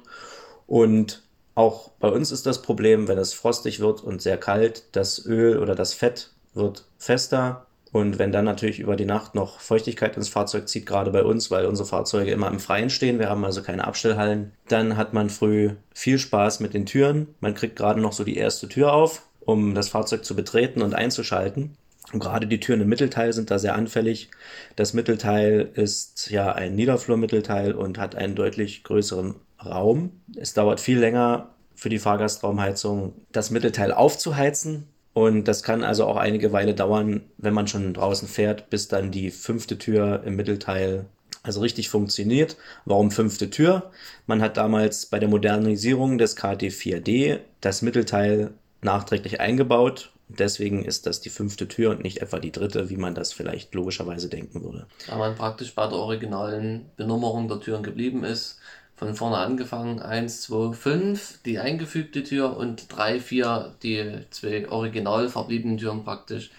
Und 0.67 1.23
auch 1.55 1.91
bei 1.99 2.09
uns 2.09 2.31
ist 2.31 2.45
das 2.45 2.61
Problem, 2.61 3.07
wenn 3.07 3.17
es 3.17 3.33
frostig 3.33 3.79
wird 3.79 4.03
und 4.03 4.21
sehr 4.21 4.37
kalt, 4.37 4.83
das 4.93 5.25
Öl 5.25 5.59
oder 5.59 5.75
das 5.75 5.93
Fett 5.93 6.31
wird 6.53 6.85
fester. 6.97 7.65
Und 7.91 8.17
wenn 8.17 8.31
dann 8.31 8.45
natürlich 8.45 8.79
über 8.79 8.95
die 8.95 9.05
Nacht 9.05 9.35
noch 9.35 9.59
Feuchtigkeit 9.59 10.17
ins 10.17 10.29
Fahrzeug 10.29 10.67
zieht, 10.67 10.87
gerade 10.87 11.11
bei 11.11 11.23
uns, 11.23 11.51
weil 11.51 11.67
unsere 11.67 11.87
Fahrzeuge 11.87 12.31
immer 12.31 12.47
im 12.47 12.59
Freien 12.59 12.89
stehen, 12.89 13.19
wir 13.19 13.29
haben 13.29 13.45
also 13.45 13.61
keine 13.61 13.85
Abstellhallen, 13.85 14.51
dann 14.67 14.97
hat 14.97 15.13
man 15.13 15.29
früh 15.29 15.71
viel 15.93 16.17
Spaß 16.17 16.59
mit 16.59 16.73
den 16.73 16.87
Türen. 16.87 17.35
Man 17.39 17.53
kriegt 17.53 17.75
gerade 17.75 18.01
noch 18.01 18.13
so 18.13 18.23
die 18.23 18.37
erste 18.37 18.67
Tür 18.67 18.93
auf, 18.93 19.21
um 19.41 19.75
das 19.75 19.89
Fahrzeug 19.89 20.25
zu 20.25 20.35
betreten 20.35 20.81
und 20.81 20.95
einzuschalten. 20.95 21.77
Und 22.11 22.19
gerade 22.19 22.47
die 22.47 22.59
Türen 22.59 22.81
im 22.81 22.89
Mittelteil 22.89 23.33
sind 23.33 23.49
da 23.49 23.57
sehr 23.59 23.75
anfällig. 23.75 24.29
Das 24.75 24.93
Mittelteil 24.93 25.69
ist 25.73 26.29
ja 26.29 26.51
ein 26.51 26.75
Niederflurmittelteil 26.75 27.73
und 27.73 27.97
hat 27.97 28.15
einen 28.15 28.35
deutlich 28.35 28.83
größeren 28.83 29.35
Raum. 29.63 30.21
Es 30.35 30.53
dauert 30.53 30.79
viel 30.79 30.99
länger 30.99 31.49
für 31.75 31.89
die 31.89 31.99
Fahrgastraumheizung, 31.99 33.13
das 33.31 33.49
Mittelteil 33.49 33.91
aufzuheizen. 33.91 34.87
Und 35.13 35.47
das 35.47 35.63
kann 35.63 35.83
also 35.83 36.05
auch 36.05 36.17
einige 36.17 36.51
Weile 36.51 36.73
dauern, 36.73 37.21
wenn 37.37 37.53
man 37.53 37.67
schon 37.67 37.93
draußen 37.93 38.27
fährt, 38.27 38.69
bis 38.69 38.87
dann 38.87 39.11
die 39.11 39.31
fünfte 39.31 39.77
Tür 39.77 40.23
im 40.25 40.35
Mittelteil 40.35 41.05
also 41.43 41.59
richtig 41.59 41.89
funktioniert. 41.89 42.57
Warum 42.85 43.11
fünfte 43.11 43.49
Tür? 43.49 43.91
Man 44.27 44.41
hat 44.41 44.57
damals 44.57 45.05
bei 45.05 45.19
der 45.19 45.29
Modernisierung 45.29 46.17
des 46.17 46.37
KT4D 46.37 47.39
das 47.59 47.81
Mittelteil 47.81 48.51
nachträglich 48.81 49.39
eingebaut 49.39 50.11
Deswegen 50.37 50.83
ist 50.85 51.05
das 51.05 51.21
die 51.21 51.29
fünfte 51.29 51.67
Tür 51.67 51.91
und 51.91 52.03
nicht 52.03 52.21
etwa 52.21 52.39
die 52.39 52.51
dritte, 52.51 52.89
wie 52.89 52.97
man 52.97 53.15
das 53.15 53.33
vielleicht 53.33 53.73
logischerweise 53.73 54.29
denken 54.29 54.63
würde. 54.63 54.87
Da 55.07 55.17
man 55.17 55.35
praktisch 55.35 55.75
bei 55.75 55.87
der 55.87 55.97
originalen 55.97 56.89
Benummerung 56.95 57.47
der 57.47 57.59
Türen 57.59 57.83
geblieben 57.83 58.23
ist, 58.23 58.59
von 58.95 59.15
vorne 59.15 59.37
angefangen, 59.37 59.99
1, 59.99 60.43
2, 60.43 60.73
5, 60.73 61.39
die 61.45 61.59
eingefügte 61.59 62.23
Tür 62.23 62.55
und 62.55 62.85
3, 62.95 63.19
4, 63.19 63.75
die 63.83 64.19
zwei 64.29 64.69
original 64.69 65.29
verbliebenen 65.29 65.77
Türen 65.77 66.03
praktisch 66.03 66.51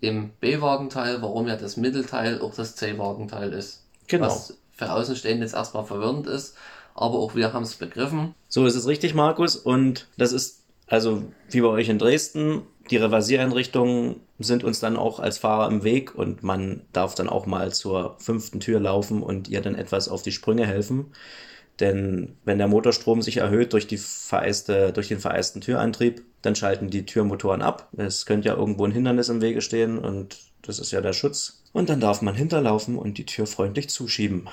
im 0.00 0.30
B-Wagenteil, 0.40 1.22
warum 1.22 1.48
ja 1.48 1.56
das 1.56 1.76
Mittelteil 1.76 2.40
auch 2.40 2.54
das 2.54 2.76
C-Wagenteil 2.76 3.52
ist. 3.52 3.82
Genau. 4.06 4.26
Was 4.26 4.56
für 4.72 4.92
Außenstehende 4.92 5.44
jetzt 5.44 5.54
erstmal 5.54 5.84
verwirrend 5.84 6.26
ist, 6.26 6.56
aber 6.94 7.18
auch 7.18 7.34
wir 7.34 7.52
haben 7.52 7.64
es 7.64 7.74
begriffen. 7.74 8.34
So 8.48 8.64
ist 8.66 8.76
es 8.76 8.86
richtig, 8.86 9.14
Markus. 9.14 9.56
Und 9.56 10.06
das 10.16 10.32
ist 10.32 10.62
also 10.88 11.24
wie 11.50 11.60
bei 11.60 11.68
euch 11.68 11.88
in 11.88 11.98
Dresden. 11.98 12.62
Die 12.90 12.96
Reversiereinrichtungen 12.96 14.20
sind 14.38 14.64
uns 14.64 14.80
dann 14.80 14.96
auch 14.96 15.20
als 15.20 15.38
Fahrer 15.38 15.68
im 15.68 15.84
Weg 15.84 16.14
und 16.14 16.42
man 16.42 16.82
darf 16.92 17.14
dann 17.14 17.28
auch 17.28 17.46
mal 17.46 17.72
zur 17.72 18.16
fünften 18.18 18.60
Tür 18.60 18.80
laufen 18.80 19.22
und 19.22 19.48
ihr 19.48 19.60
dann 19.60 19.74
etwas 19.74 20.08
auf 20.08 20.22
die 20.22 20.32
Sprünge 20.32 20.66
helfen. 20.66 21.12
Denn 21.80 22.36
wenn 22.44 22.58
der 22.58 22.66
Motorstrom 22.66 23.22
sich 23.22 23.36
erhöht 23.36 23.72
durch, 23.72 23.86
die 23.86 23.98
vereiste, 23.98 24.92
durch 24.92 25.08
den 25.08 25.20
vereisten 25.20 25.60
Türantrieb, 25.60 26.22
dann 26.42 26.56
schalten 26.56 26.90
die 26.90 27.06
Türmotoren 27.06 27.62
ab. 27.62 27.88
Es 27.96 28.26
könnte 28.26 28.48
ja 28.48 28.56
irgendwo 28.56 28.84
ein 28.84 28.92
Hindernis 28.92 29.28
im 29.28 29.40
Wege 29.40 29.60
stehen 29.60 29.98
und 29.98 30.38
das 30.62 30.78
ist 30.78 30.90
ja 30.90 31.00
der 31.00 31.12
Schutz. 31.12 31.62
Und 31.72 31.88
dann 31.88 32.00
darf 32.00 32.22
man 32.22 32.34
hinterlaufen 32.34 32.96
und 32.96 33.18
die 33.18 33.26
Tür 33.26 33.46
freundlich 33.46 33.90
zuschieben. 33.90 34.48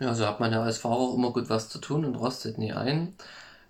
Ja, 0.00 0.14
so 0.14 0.26
hat 0.26 0.40
man 0.40 0.52
ja 0.52 0.62
als 0.62 0.78
Fahrer 0.78 0.98
auch 0.98 1.14
immer 1.14 1.32
gut 1.32 1.48
was 1.48 1.68
zu 1.68 1.78
tun 1.78 2.04
und 2.04 2.16
rostet 2.16 2.58
nie 2.58 2.72
ein. 2.72 3.14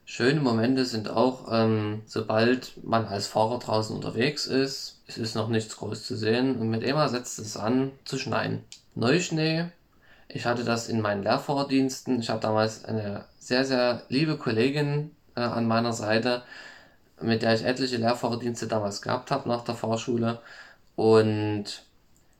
Schöne 0.06 0.40
Momente 0.40 0.84
sind 0.84 1.08
auch, 1.08 1.48
ähm, 1.50 2.02
sobald 2.06 2.84
man 2.84 3.06
als 3.06 3.26
Fahrer 3.26 3.58
draußen 3.58 3.96
unterwegs 3.96 4.46
ist, 4.46 5.00
es 5.06 5.16
ist 5.18 5.34
noch 5.34 5.48
nichts 5.48 5.76
groß 5.76 6.04
zu 6.04 6.16
sehen 6.16 6.56
und 6.56 6.68
mit 6.68 6.82
immer 6.82 7.08
setzt 7.08 7.38
es 7.38 7.56
an 7.56 7.90
zu 8.04 8.18
schneien. 8.18 8.64
Neuschnee, 8.94 9.70
ich 10.28 10.46
hatte 10.46 10.64
das 10.64 10.88
in 10.88 11.00
meinen 11.00 11.22
Lehrfahrerdiensten. 11.22 12.20
Ich 12.20 12.28
hatte 12.28 12.40
damals 12.40 12.84
eine 12.84 13.24
sehr, 13.38 13.64
sehr 13.64 14.02
liebe 14.08 14.36
Kollegin 14.36 15.10
äh, 15.36 15.40
an 15.40 15.66
meiner 15.66 15.92
Seite, 15.92 16.42
mit 17.20 17.42
der 17.42 17.54
ich 17.54 17.64
etliche 17.64 17.96
Lehrfahrerdienste 17.96 18.66
damals 18.66 19.02
gehabt 19.02 19.30
habe 19.30 19.48
nach 19.48 19.64
der 19.64 19.74
Fahrschule. 19.74 20.40
Und 20.96 21.82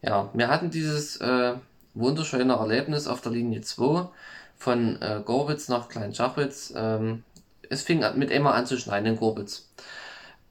ja, 0.02 0.30
wir 0.32 0.48
hatten 0.48 0.70
dieses 0.70 1.16
äh, 1.18 1.54
wunderschöne 1.94 2.54
Erlebnis 2.54 3.06
auf 3.06 3.20
der 3.20 3.32
Linie 3.32 3.60
2 3.62 4.08
von 4.56 5.00
äh, 5.00 5.22
Gorbitz 5.24 5.68
nach 5.68 5.88
Kleinschachwitz. 5.88 6.72
Ähm, 6.76 7.24
es 7.70 7.82
fing 7.82 8.04
mit 8.16 8.30
Emma 8.30 8.52
an 8.52 8.66
zu 8.66 8.78
schneien 8.78 9.06
in 9.06 9.16
Gorbitz. 9.16 9.68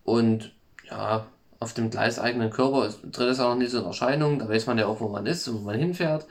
Und 0.03 0.53
ja, 0.89 1.25
auf 1.59 1.73
dem 1.73 1.89
gleiseigenen 1.89 2.49
Körper 2.49 2.89
tritt 3.11 3.29
es 3.29 3.39
auch 3.39 3.49
noch 3.49 3.55
nicht 3.55 3.71
so 3.71 3.79
in 3.79 3.85
Erscheinung. 3.85 4.39
Da 4.39 4.49
weiß 4.49 4.67
man 4.67 4.77
ja 4.77 4.85
auch, 4.85 4.99
wo 4.99 5.07
man 5.07 5.25
ist 5.25 5.47
und 5.47 5.61
wo 5.61 5.65
man 5.65 5.79
hinfährt. 5.79 6.25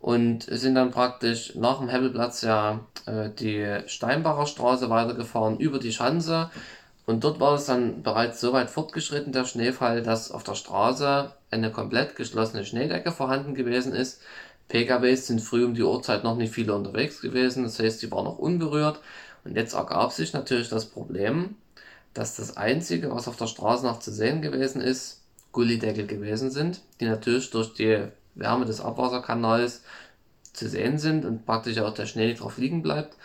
Und 0.00 0.42
sind 0.42 0.74
dann 0.74 0.90
praktisch 0.90 1.54
nach 1.54 1.78
dem 1.78 1.88
Hebbelplatz 1.88 2.42
ja 2.42 2.80
äh, 3.06 3.30
die 3.30 3.78
Steinbacher 3.86 4.46
Straße 4.46 4.90
weitergefahren 4.90 5.58
über 5.58 5.78
die 5.78 5.92
Schanze. 5.92 6.50
Und 7.06 7.24
dort 7.24 7.40
war 7.40 7.54
es 7.54 7.66
dann 7.66 8.02
bereits 8.02 8.40
so 8.40 8.52
weit 8.52 8.70
fortgeschritten, 8.70 9.32
der 9.32 9.44
Schneefall, 9.44 10.02
dass 10.02 10.30
auf 10.30 10.42
der 10.42 10.54
Straße 10.54 11.32
eine 11.50 11.70
komplett 11.70 12.16
geschlossene 12.16 12.64
Schneedecke 12.64 13.12
vorhanden 13.12 13.54
gewesen 13.54 13.94
ist. 13.94 14.20
PKWs 14.68 15.26
sind 15.26 15.40
früh 15.40 15.64
um 15.64 15.74
die 15.74 15.82
Uhrzeit 15.82 16.24
noch 16.24 16.36
nicht 16.36 16.52
viele 16.52 16.74
unterwegs 16.74 17.20
gewesen, 17.20 17.64
das 17.64 17.78
heißt, 17.78 18.00
sie 18.00 18.10
waren 18.10 18.24
noch 18.24 18.38
unberührt. 18.38 19.00
Und 19.44 19.56
jetzt 19.56 19.74
ergab 19.74 20.12
sich 20.12 20.32
natürlich 20.32 20.68
das 20.68 20.86
Problem, 20.86 21.56
dass 22.14 22.36
das 22.36 22.56
Einzige, 22.56 23.10
was 23.10 23.28
auf 23.28 23.36
der 23.36 23.46
Straße 23.46 23.84
noch 23.84 24.00
zu 24.00 24.12
sehen 24.12 24.40
gewesen 24.40 24.80
ist, 24.80 25.22
Gullideckel 25.52 26.06
gewesen 26.06 26.50
sind, 26.50 26.80
die 27.00 27.06
natürlich 27.06 27.50
durch 27.50 27.74
die 27.74 28.06
Wärme 28.34 28.64
des 28.64 28.80
Abwasserkanals 28.80 29.82
zu 30.52 30.68
sehen 30.68 30.98
sind 30.98 31.24
und 31.24 31.46
praktisch 31.46 31.78
auch 31.78 31.94
der 31.94 32.06
Schnee 32.06 32.34
drauf 32.34 32.58
liegen 32.58 32.82
bleibt. 32.82 33.16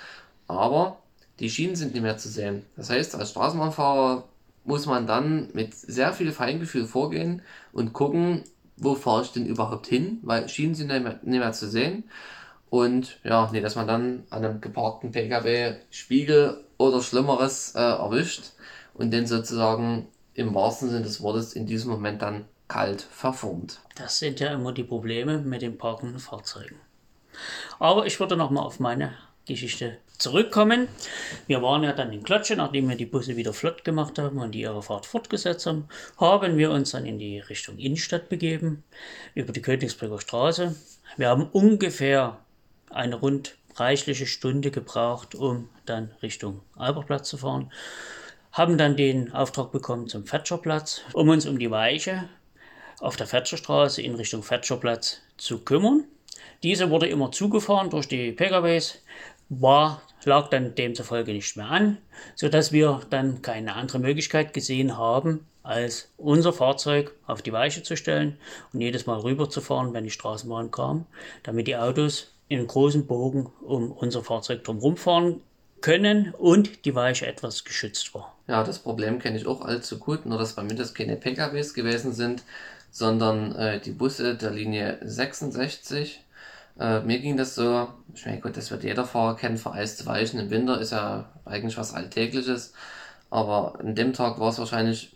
Aber 0.47 0.97
die 1.39 1.49
Schienen 1.49 1.75
sind 1.75 1.93
nicht 1.93 2.01
mehr 2.01 2.17
zu 2.17 2.29
sehen. 2.29 2.65
Das 2.75 2.89
heißt, 2.89 3.15
als 3.15 3.32
Straßenbahnfahrer 3.32 4.25
muss 4.65 4.86
man 4.86 5.08
dann 5.08 5.49
mit 5.53 5.73
sehr 5.73 6.13
viel 6.13 6.32
Feingefühl 6.32 6.86
vorgehen 6.86 7.41
und 7.71 7.93
gucken, 7.93 8.43
wo 8.77 8.95
fahre 8.95 9.23
ich 9.23 9.32
denn 9.32 9.45
überhaupt 9.45 9.88
hin, 9.88 10.19
weil 10.21 10.47
Schienen 10.49 10.75
sind 10.75 10.88
nicht 10.88 11.03
mehr, 11.03 11.19
nicht 11.23 11.39
mehr 11.39 11.51
zu 11.53 11.69
sehen. 11.69 12.03
Und 12.69 13.19
ja, 13.23 13.49
nee, 13.51 13.62
dass 13.62 13.75
man 13.75 13.88
dann 13.88 14.23
an 14.29 14.45
einem 14.45 14.62
geparkten 14.62 15.12
Pkw 15.12 15.75
Spiegel 15.89 16.63
oder 16.77 17.01
Schlimmeres 17.01 17.73
äh, 17.75 17.79
erwischt 17.79 18.51
und 18.93 19.12
den 19.12 19.25
sozusagen 19.25 20.08
im 20.34 20.53
wahrsten 20.53 20.89
Sinne 20.89 21.03
des 21.03 21.21
Wortes 21.21 21.53
in 21.53 21.65
diesem 21.65 21.91
Moment 21.91 22.21
dann 22.21 22.45
kalt 22.67 23.01
verformt. 23.01 23.79
Das 23.95 24.19
sind 24.19 24.39
ja 24.39 24.53
immer 24.53 24.71
die 24.71 24.84
Probleme 24.84 25.39
mit 25.39 25.62
den 25.62 25.77
parkenden 25.77 26.19
Fahrzeugen. 26.19 26.75
Aber 27.79 28.05
ich 28.05 28.19
würde 28.19 28.38
nochmal 28.38 28.63
auf 28.63 28.79
meine 28.79 29.13
Geschichte 29.45 29.97
zurückkommen. 30.17 30.88
Wir 31.47 31.62
waren 31.62 31.84
ja 31.84 31.93
dann 31.93 32.13
in 32.13 32.23
Klotsche, 32.23 32.55
nachdem 32.55 32.88
wir 32.88 32.95
die 32.95 33.05
Busse 33.05 33.36
wieder 33.36 33.53
flott 33.53 33.84
gemacht 33.84 34.19
haben 34.19 34.38
und 34.38 34.51
die 34.51 34.62
ihre 34.62 34.84
Fahrt 34.84 35.05
fortgesetzt 35.05 35.65
haben, 35.65 35.88
haben 36.17 36.58
wir 36.58 36.71
uns 36.71 36.91
dann 36.91 37.05
in 37.05 37.17
die 37.17 37.39
Richtung 37.39 37.77
Innenstadt 37.77 38.29
begeben, 38.29 38.84
über 39.34 39.51
die 39.51 39.62
Königsbrücker 39.62 40.19
Straße. 40.19 40.75
Wir 41.17 41.29
haben 41.29 41.49
ungefähr 41.51 42.38
eine 42.89 43.15
rund 43.15 43.56
reichliche 43.75 44.25
Stunde 44.25 44.71
gebraucht, 44.71 45.36
um 45.36 45.69
dann 45.86 46.12
Richtung 46.21 46.62
Albertplatz 46.75 47.30
zu 47.30 47.38
fahren. 47.38 47.71
Haben 48.52 48.78
dann 48.78 48.97
den 48.97 49.32
Auftrag 49.34 49.71
bekommen 49.71 50.08
zum 50.08 50.25
Fetscherplatz, 50.25 51.02
um 51.13 51.30
uns 51.30 51.45
um 51.45 51.60
die 51.60 51.71
Weiche 51.71 52.28
auf 52.99 53.15
der 53.15 53.28
Fetscherstraße 53.28 54.02
in 54.02 54.15
Richtung 54.15 54.43
Fetscherplatz 54.43 55.21
zu 55.38 55.60
kümmern. 55.60 56.04
Diese 56.63 56.89
wurde 56.89 57.08
immer 57.08 57.32
zugefahren 57.32 57.89
durch 57.89 58.08
die 58.08 58.32
PKWs, 58.32 59.02
war, 59.49 60.02
lag 60.25 60.49
dann 60.49 60.75
demzufolge 60.75 61.32
nicht 61.32 61.56
mehr 61.56 61.69
an, 61.69 61.97
sodass 62.36 62.71
wir 62.71 63.02
dann 63.10 63.41
keine 63.41 63.75
andere 63.75 63.99
Möglichkeit 63.99 64.54
gesehen 64.54 64.97
haben, 64.97 65.45
als 65.63 66.12
unser 66.17 66.54
Fahrzeug 66.54 67.13
auf 67.25 67.41
die 67.41 67.54
Weiche 67.54 67.84
zu 67.84 67.95
stellen 67.95 68.38
und 68.73 68.82
jedes 68.82 69.06
Mal 69.06 69.19
rüberzufahren, 69.19 69.93
wenn 69.93 70.04
die 70.04 70.12
Straßenbahn 70.12 70.71
kam, 70.71 71.06
damit 71.43 71.67
die 71.67 71.78
Autos 71.78 72.32
in 72.49 72.67
großen 72.67 73.05
Bogen 73.05 73.45
um 73.62 73.91
unser 73.91 74.23
Fahrzeug 74.23 74.63
drumherum 74.63 74.97
fahren 74.97 75.41
können 75.81 76.33
und 76.33 76.83
die 76.85 76.95
Weiche 76.95 77.25
etwas 77.25 77.63
geschützt 77.63 78.13
war. 78.13 78.35
Ja, 78.47 78.63
das 78.63 78.79
Problem 78.79 79.19
kenne 79.19 79.38
ich 79.38 79.47
auch 79.47 79.62
allzu 79.62 79.99
gut, 79.99 80.25
nur 80.25 80.38
dass 80.38 80.53
bei 80.53 80.63
mir 80.63 80.75
das 80.75 80.93
keine 80.93 81.15
PKWs 81.15 81.73
gewesen 81.73 82.12
sind, 82.12 82.43
sondern 82.91 83.55
äh, 83.55 83.79
die 83.79 83.91
Busse 83.91 84.35
der 84.35 84.51
Linie 84.51 84.97
66. 85.01 86.25
Äh, 86.79 87.01
mir 87.01 87.19
ging 87.19 87.38
das 87.38 87.55
so, 87.55 87.88
ich 88.13 88.25
meine, 88.25 88.41
gut, 88.41 88.57
das 88.57 88.71
wird 88.71 88.83
jeder 88.83 89.05
Fahrer 89.05 89.38
kennen, 89.38 89.57
vereiste 89.57 90.05
Weichen 90.05 90.39
im 90.39 90.49
Winter 90.49 90.81
ist 90.81 90.91
ja 90.91 91.29
eigentlich 91.45 91.77
was 91.77 91.93
Alltägliches, 91.93 92.73
aber 93.29 93.79
an 93.79 93.95
dem 93.95 94.12
Tag 94.13 94.39
war 94.39 94.49
es 94.49 94.57
wahrscheinlich 94.57 95.15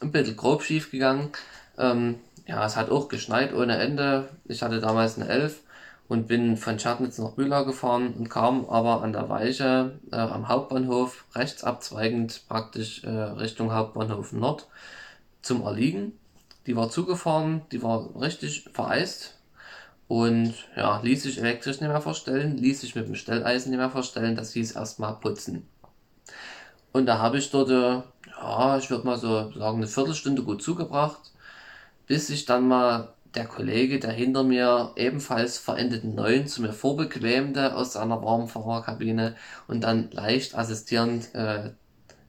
ein 0.00 0.12
bisschen 0.12 0.36
grob 0.36 0.62
schief 0.62 0.92
gegangen. 0.92 1.30
Ähm, 1.76 2.20
ja, 2.46 2.64
es 2.64 2.76
hat 2.76 2.90
auch 2.90 3.08
geschneit 3.08 3.52
ohne 3.52 3.76
Ende. 3.78 4.28
Ich 4.44 4.62
hatte 4.62 4.80
damals 4.80 5.18
eine 5.18 5.28
11 5.28 5.60
und 6.10 6.26
bin 6.26 6.56
von 6.56 6.76
Schadnitz 6.76 7.18
nach 7.18 7.34
Bühlau 7.34 7.64
gefahren 7.64 8.14
und 8.14 8.28
kam 8.28 8.68
aber 8.68 9.02
an 9.02 9.12
der 9.12 9.28
Weiche 9.28 10.00
äh, 10.10 10.16
am 10.16 10.48
Hauptbahnhof 10.48 11.24
rechts 11.36 11.62
abzweigend 11.62 12.48
praktisch 12.48 13.04
äh, 13.04 13.08
Richtung 13.08 13.72
Hauptbahnhof 13.72 14.32
Nord 14.32 14.66
zum 15.40 15.62
Erliegen. 15.62 16.18
Die 16.66 16.74
war 16.74 16.90
zugefahren, 16.90 17.62
die 17.70 17.84
war 17.84 18.10
richtig 18.20 18.68
vereist 18.72 19.38
und 20.08 20.52
ja, 20.74 21.00
ließ 21.00 21.22
sich 21.22 21.38
elektrisch 21.38 21.80
nicht 21.80 21.90
mehr 21.90 22.00
verstellen, 22.00 22.56
ließ 22.56 22.80
sich 22.80 22.96
mit 22.96 23.06
dem 23.06 23.14
Stelleisen 23.14 23.70
nicht 23.70 23.78
mehr 23.78 23.88
verstellen, 23.88 24.34
das 24.34 24.52
hieß 24.52 24.72
erstmal 24.72 25.14
putzen. 25.14 25.68
Und 26.90 27.06
da 27.06 27.18
habe 27.18 27.38
ich 27.38 27.52
dort, 27.52 27.70
äh, 27.70 28.02
ja, 28.36 28.78
ich 28.78 28.90
würde 28.90 29.06
mal 29.06 29.16
so 29.16 29.52
sagen, 29.52 29.76
eine 29.76 29.86
Viertelstunde 29.86 30.42
gut 30.42 30.60
zugebracht, 30.60 31.20
bis 32.08 32.30
ich 32.30 32.46
dann 32.46 32.66
mal 32.66 33.14
der 33.34 33.46
Kollege, 33.46 34.00
der 34.00 34.12
hinter 34.12 34.42
mir 34.42 34.92
ebenfalls 34.96 35.58
verendeten 35.58 36.14
Neuen 36.14 36.46
zu 36.46 36.62
mir 36.62 36.72
vorbequemte 36.72 37.74
aus 37.76 37.92
seiner 37.92 38.22
warmen 38.22 38.48
Fahrerkabine 38.48 39.36
und 39.68 39.82
dann 39.82 40.10
leicht 40.10 40.56
assistierend 40.56 41.34
äh, 41.34 41.70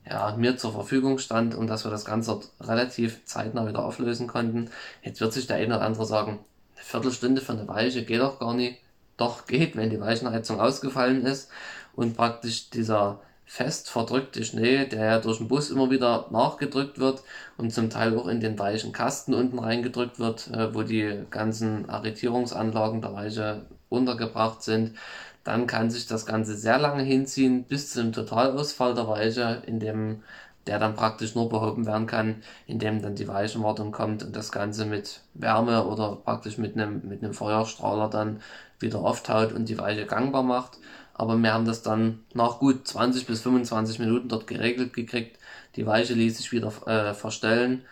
ja, 0.08 0.36
mir 0.36 0.56
zur 0.56 0.72
Verfügung 0.72 1.18
stand 1.18 1.54
und 1.54 1.68
dass 1.68 1.84
wir 1.84 1.90
das 1.90 2.04
Ganze 2.04 2.40
relativ 2.60 3.24
zeitnah 3.24 3.66
wieder 3.68 3.84
auflösen 3.84 4.26
konnten. 4.26 4.70
Jetzt 5.02 5.20
wird 5.20 5.32
sich 5.32 5.46
der 5.46 5.56
eine 5.56 5.76
oder 5.76 5.84
andere 5.84 6.06
sagen, 6.06 6.40
eine 6.74 6.84
Viertelstunde 6.84 7.40
für 7.40 7.52
eine 7.52 7.68
Weiche 7.68 8.04
geht 8.04 8.20
doch 8.20 8.38
gar 8.38 8.54
nicht. 8.54 8.78
Doch 9.16 9.46
geht, 9.46 9.76
wenn 9.76 9.90
die 9.90 10.00
Weichenheizung 10.00 10.60
ausgefallen 10.60 11.24
ist 11.26 11.50
und 11.94 12.16
praktisch 12.16 12.70
dieser 12.70 13.20
fest 13.52 13.90
verdrückte 13.90 14.42
Schnee, 14.46 14.86
der 14.86 15.04
ja 15.04 15.18
durch 15.18 15.36
den 15.36 15.46
Bus 15.48 15.68
immer 15.68 15.90
wieder 15.90 16.26
nachgedrückt 16.30 16.98
wird 16.98 17.22
und 17.58 17.70
zum 17.70 17.90
Teil 17.90 18.16
auch 18.16 18.26
in 18.26 18.40
den 18.40 18.58
weichen 18.58 18.92
Kasten 18.92 19.34
unten 19.34 19.58
reingedrückt 19.58 20.18
wird, 20.18 20.48
äh, 20.48 20.74
wo 20.74 20.82
die 20.82 21.26
ganzen 21.28 21.90
Arretierungsanlagen 21.90 23.02
der 23.02 23.12
Weiche 23.12 23.66
untergebracht 23.90 24.62
sind, 24.62 24.96
dann 25.44 25.66
kann 25.66 25.90
sich 25.90 26.06
das 26.06 26.24
Ganze 26.24 26.56
sehr 26.56 26.78
lange 26.78 27.02
hinziehen 27.02 27.64
bis 27.64 27.92
zum 27.92 28.12
Totalausfall 28.12 28.94
der 28.94 29.06
Weiche, 29.06 29.62
in 29.66 29.80
dem 29.80 30.22
der 30.66 30.78
dann 30.78 30.94
praktisch 30.94 31.34
nur 31.34 31.50
behoben 31.50 31.86
werden 31.86 32.06
kann, 32.06 32.42
indem 32.66 33.02
dann 33.02 33.16
die 33.16 33.28
Weichenwartung 33.28 33.92
kommt 33.92 34.22
und 34.22 34.34
das 34.34 34.50
Ganze 34.50 34.86
mit 34.86 35.20
Wärme 35.34 35.84
oder 35.84 36.16
praktisch 36.16 36.56
mit 36.56 36.74
einem, 36.74 37.06
mit 37.06 37.22
einem 37.22 37.34
Feuerstrahler 37.34 38.08
dann 38.08 38.40
wieder 38.78 39.00
auftaut 39.00 39.52
und 39.52 39.68
die 39.68 39.78
Weiche 39.78 40.06
gangbar 40.06 40.42
macht. 40.42 40.78
Aber 41.14 41.36
wir 41.36 41.52
haben 41.52 41.66
das 41.66 41.82
dann 41.82 42.20
nach 42.34 42.58
gut 42.58 42.86
20 42.86 43.26
bis 43.26 43.42
25 43.42 43.98
Minuten 43.98 44.28
dort 44.28 44.46
geregelt 44.46 44.92
gekriegt. 44.92 45.38
Die 45.76 45.86
Weiche 45.86 46.14
ließ 46.14 46.38
sich 46.38 46.52
wieder 46.52 46.72
äh, 46.86 47.14
verstellen 47.14 47.82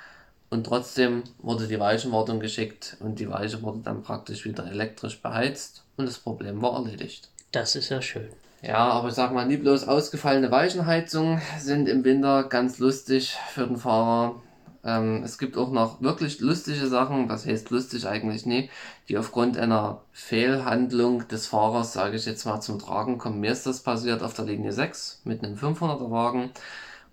und 0.50 0.64
trotzdem 0.64 1.22
wurde 1.38 1.68
die 1.68 1.78
Weichenwartung 1.80 2.40
geschickt 2.40 2.96
und 3.00 3.18
die 3.20 3.30
Weiche 3.30 3.62
wurde 3.62 3.80
dann 3.84 4.02
praktisch 4.02 4.44
wieder 4.44 4.66
elektrisch 4.70 5.20
beheizt 5.22 5.84
und 5.96 6.06
das 6.06 6.18
Problem 6.18 6.60
war 6.60 6.74
erledigt. 6.74 7.28
Das 7.52 7.76
ist 7.76 7.88
ja 7.88 8.02
schön. 8.02 8.28
Ja, 8.62 8.90
aber 8.90 9.08
ich 9.08 9.14
sag 9.14 9.32
mal, 9.32 9.46
nie 9.46 9.56
bloß 9.56 9.88
ausgefallene 9.88 10.50
Weichenheizungen 10.50 11.40
sind 11.58 11.88
im 11.88 12.04
Winter 12.04 12.44
ganz 12.44 12.78
lustig 12.78 13.36
für 13.54 13.66
den 13.66 13.78
Fahrer. 13.78 14.42
Ähm, 14.84 15.22
es 15.24 15.38
gibt 15.38 15.56
auch 15.56 15.70
noch 15.70 16.00
wirklich 16.00 16.40
lustige 16.40 16.86
Sachen, 16.86 17.28
das 17.28 17.46
heißt 17.46 17.70
lustig 17.70 18.06
eigentlich 18.06 18.46
nie, 18.46 18.70
die 19.08 19.18
aufgrund 19.18 19.58
einer 19.58 20.02
Fehlhandlung 20.12 21.28
des 21.28 21.46
Fahrers, 21.46 21.92
sage 21.92 22.16
ich 22.16 22.26
jetzt 22.26 22.46
mal, 22.46 22.60
zum 22.60 22.78
Tragen 22.78 23.18
kommen. 23.18 23.40
Mir 23.40 23.52
ist 23.52 23.66
das 23.66 23.80
passiert 23.80 24.22
auf 24.22 24.34
der 24.34 24.46
Linie 24.46 24.72
6 24.72 25.22
mit 25.24 25.44
einem 25.44 25.56
500er 25.56 26.10
Wagen. 26.10 26.50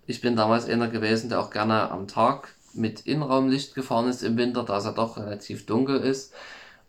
Ich 0.06 0.22
bin 0.22 0.36
damals 0.36 0.68
einer 0.70 0.88
gewesen, 0.88 1.30
der 1.30 1.42
auch 1.42 1.50
gerne 1.50 1.92
am 1.92 2.08
Tag 2.08 2.56
mit 2.74 3.02
Innenraumlicht 3.02 3.76
gefahren 3.76 4.08
ist 4.08 4.24
im 4.24 4.38
Winter, 4.38 4.64
da 4.64 4.78
es 4.78 4.86
ja 4.86 4.92
doch 4.92 5.18
relativ 5.18 5.66
dunkel 5.66 6.00
ist 6.00 6.34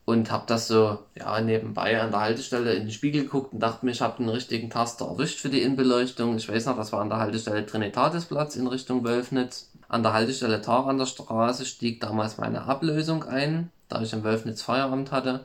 und 0.08 0.30
habe 0.30 0.44
das 0.46 0.68
so 0.68 1.00
ja 1.14 1.38
nebenbei 1.38 2.00
an 2.00 2.12
der 2.12 2.20
Haltestelle 2.20 2.72
in 2.72 2.84
den 2.84 2.90
Spiegel 2.90 3.24
geguckt 3.24 3.52
und 3.52 3.60
dachte 3.60 3.84
mir, 3.84 3.92
ich 3.92 4.00
habe 4.00 4.16
den 4.16 4.30
richtigen 4.30 4.70
Taster 4.70 5.06
erwischt 5.06 5.38
für 5.38 5.50
die 5.50 5.60
Innenbeleuchtung. 5.60 6.34
Ich 6.38 6.48
weiß 6.48 6.64
noch, 6.64 6.78
das 6.78 6.92
war 6.92 7.02
an 7.02 7.10
der 7.10 7.18
Haltestelle 7.18 7.66
Trinitatisplatz 7.66 8.56
in 8.56 8.66
Richtung 8.68 9.04
Wölfnitz. 9.04 9.70
An 9.88 10.02
der 10.02 10.12
Haltestelle 10.12 10.60
Tar 10.60 10.86
an 10.86 10.98
der 10.98 11.06
Straße 11.06 11.64
stieg 11.64 12.00
damals 12.00 12.36
meine 12.36 12.62
Ablösung 12.62 13.24
ein, 13.24 13.70
da 13.88 14.02
ich 14.02 14.12
im 14.12 14.22
Wölfnitz 14.22 14.62
Feierabend 14.62 15.12
hatte. 15.12 15.44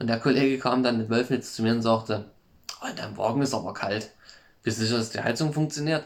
Und 0.00 0.08
der 0.08 0.18
Kollege 0.18 0.58
kam 0.58 0.82
dann 0.82 1.00
in 1.00 1.08
Wölfnitz 1.08 1.54
zu 1.54 1.62
mir 1.62 1.72
und 1.72 1.82
sagte, 1.82 2.24
oh, 2.82 2.88
dein 2.96 3.16
Wagen 3.16 3.42
ist 3.42 3.54
aber 3.54 3.72
kalt. 3.72 4.10
Bist 4.64 4.78
du 4.78 4.82
sicher, 4.84 4.98
dass 4.98 5.10
die 5.10 5.20
Heizung 5.20 5.52
funktioniert? 5.52 6.04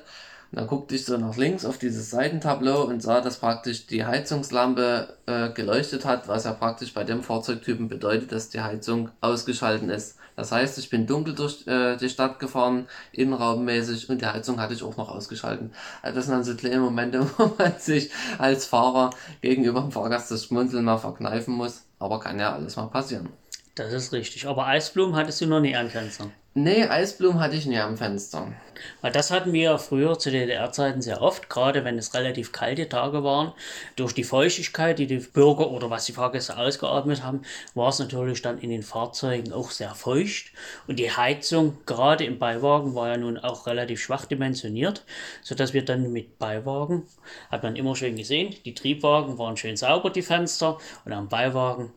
Und 0.50 0.58
dann 0.58 0.66
guckte 0.66 0.94
ich 0.94 1.04
so 1.04 1.16
nach 1.18 1.37
links 1.37 1.66
auf 1.66 1.76
dieses 1.76 2.11
Seitentableau 2.11 2.84
und 2.84 3.02
sah, 3.02 3.20
dass 3.20 3.38
praktisch 3.38 3.87
die 3.87 4.06
Heizungslampe 4.06 5.14
äh, 5.26 5.50
geleuchtet 5.50 6.06
hat, 6.06 6.26
was 6.26 6.44
ja 6.44 6.52
praktisch 6.52 6.94
bei 6.94 7.04
dem 7.04 7.22
Fahrzeugtypen 7.22 7.88
bedeutet, 7.88 8.32
dass 8.32 8.48
die 8.48 8.61
Heizung 8.61 9.11
ausgeschalten 9.20 9.90
ist. 9.90 10.16
Das 10.37 10.52
heißt, 10.52 10.78
ich 10.78 10.88
bin 10.88 11.06
dunkel 11.06 11.34
durch 11.34 11.66
äh, 11.66 11.96
die 11.96 12.08
Stadt 12.08 12.38
gefahren, 12.38 12.87
innenraummäßig 13.12 14.08
und 14.08 14.22
die 14.22 14.26
Heizung 14.26 14.61
hatte 14.61 14.72
ich 14.72 14.84
auch 14.84 14.96
noch 14.96 15.11
ausgeschalten. 15.11 15.72
Also 16.00 16.14
das 16.14 16.26
sind 16.26 16.34
dann 16.34 16.44
so 16.44 16.54
kleine 16.54 16.78
Momente, 16.78 17.28
wo 17.37 17.50
man 17.58 17.76
sich 17.78 18.11
als 18.38 18.64
Fahrer 18.64 19.11
gegenüber 19.42 19.80
dem 19.80 19.90
Fahrgast 19.90 20.30
das 20.30 20.44
Schmunzeln 20.44 20.84
mal 20.84 20.96
verkneifen 20.96 21.54
muss. 21.54 21.82
Aber 21.98 22.20
kann 22.20 22.38
ja 22.38 22.54
alles 22.54 22.76
mal 22.76 22.87
passieren. 22.87 23.28
Das 23.74 23.92
ist 23.92 24.12
richtig. 24.12 24.46
Aber 24.46 24.66
Eisblumen 24.66 25.16
hattest 25.16 25.40
du 25.40 25.46
noch 25.46 25.61
nie 25.61 25.76
am 25.76 25.90
Fenster. 25.90 26.30
Nee, 26.61 26.88
Eisblumen 26.88 27.38
hatte 27.38 27.55
ich 27.55 27.66
nie 27.66 27.79
am 27.79 27.97
Fenster. 27.97 28.53
Weil 29.01 29.12
das 29.12 29.31
hatten 29.31 29.53
wir 29.53 29.79
früher 29.79 30.18
zu 30.18 30.33
DDR-Zeiten 30.33 31.03
sehr 31.03 31.23
oft, 31.23 31.49
gerade 31.49 31.85
wenn 31.85 31.99
es 31.99 32.14
relativ 32.14 32.51
kalte 32.51 32.88
Tage 32.88 33.23
waren. 33.23 33.53
Durch 33.94 34.12
die 34.12 34.25
Feuchtigkeit, 34.25 34.99
die 34.99 35.07
die 35.07 35.18
Bürger 35.18 35.71
oder 35.71 35.88
was 35.88 36.07
die 36.07 36.14
Fahrgäste 36.14 36.59
ausgeatmet 36.59 37.23
haben, 37.23 37.42
war 37.77 37.90
es 37.90 38.01
natürlich 38.01 38.42
dann 38.42 38.59
in 38.59 38.71
den 38.71 38.83
Fahrzeugen 38.83 39.53
auch 39.53 39.71
sehr 39.71 39.94
feucht. 39.94 40.51
Und 40.88 40.99
die 40.99 41.12
Heizung, 41.12 41.79
gerade 41.87 42.25
im 42.25 42.40
Beiwagen, 42.40 42.97
war 42.97 43.11
ja 43.11 43.18
nun 43.18 43.38
auch 43.38 43.68
relativ 43.68 44.01
schwach 44.03 44.25
dimensioniert, 44.25 45.05
sodass 45.42 45.75
wir 45.75 45.85
dann 45.85 46.12
mit 46.12 46.40
Beiwagen, 46.40 47.05
hat 47.53 47.62
man 47.62 47.77
immer 47.77 47.94
schön 47.94 48.16
gesehen, 48.16 48.53
die 48.64 48.75
Triebwagen 48.75 49.38
waren 49.38 49.57
schön 49.57 49.77
sauber, 49.77 50.11
die 50.11 50.23
Fenster, 50.23 50.79
und 51.05 51.12
am 51.12 51.29
Beiwagen 51.29 51.92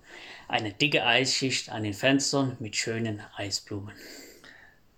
eine 0.47 0.71
dicke 0.71 1.03
Eisschicht 1.03 1.71
an 1.71 1.81
den 1.81 1.95
Fenstern 1.95 2.57
mit 2.59 2.75
schönen 2.75 3.23
Eisblumen. 3.35 3.93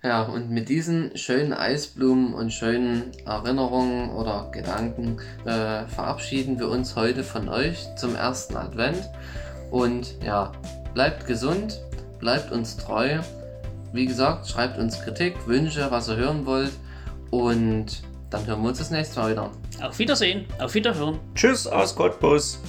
Ja, 0.04 0.24
und 0.24 0.50
mit 0.50 0.68
diesen 0.68 1.18
schönen 1.18 1.54
Eisblumen 1.54 2.34
und 2.34 2.52
schönen 2.52 3.12
Erinnerungen 3.26 4.10
oder 4.10 4.50
Gedanken 4.52 5.18
äh, 5.46 5.86
verabschieden 5.88 6.60
wir 6.60 6.68
uns 6.68 6.98
heute 6.98 7.24
von 7.24 7.48
euch 7.48 7.88
zum 7.96 8.14
ersten 8.14 8.58
Advent. 8.58 9.10
Und 9.72 10.22
ja, 10.22 10.52
bleibt 10.94 11.26
gesund, 11.26 11.80
bleibt 12.20 12.52
uns 12.52 12.76
treu. 12.76 13.20
Wie 13.94 14.06
gesagt, 14.06 14.46
schreibt 14.46 14.78
uns 14.78 15.00
Kritik, 15.00 15.36
Wünsche, 15.48 15.90
was 15.90 16.10
ihr 16.10 16.18
hören 16.18 16.46
wollt. 16.46 16.74
Und 17.32 18.04
dann 18.30 18.46
hören 18.46 18.62
wir 18.62 18.70
uns 18.70 18.80
das 18.80 18.92
nächste 18.92 19.22
Mal 19.22 19.32
wieder. 19.32 19.52
Auf 19.82 20.00
Wiedersehen, 20.00 20.46
auf 20.60 20.74
Wiederhören. 20.74 21.18
Tschüss 21.34 21.66
aus 21.66 21.96
Cottbus. 21.96 22.60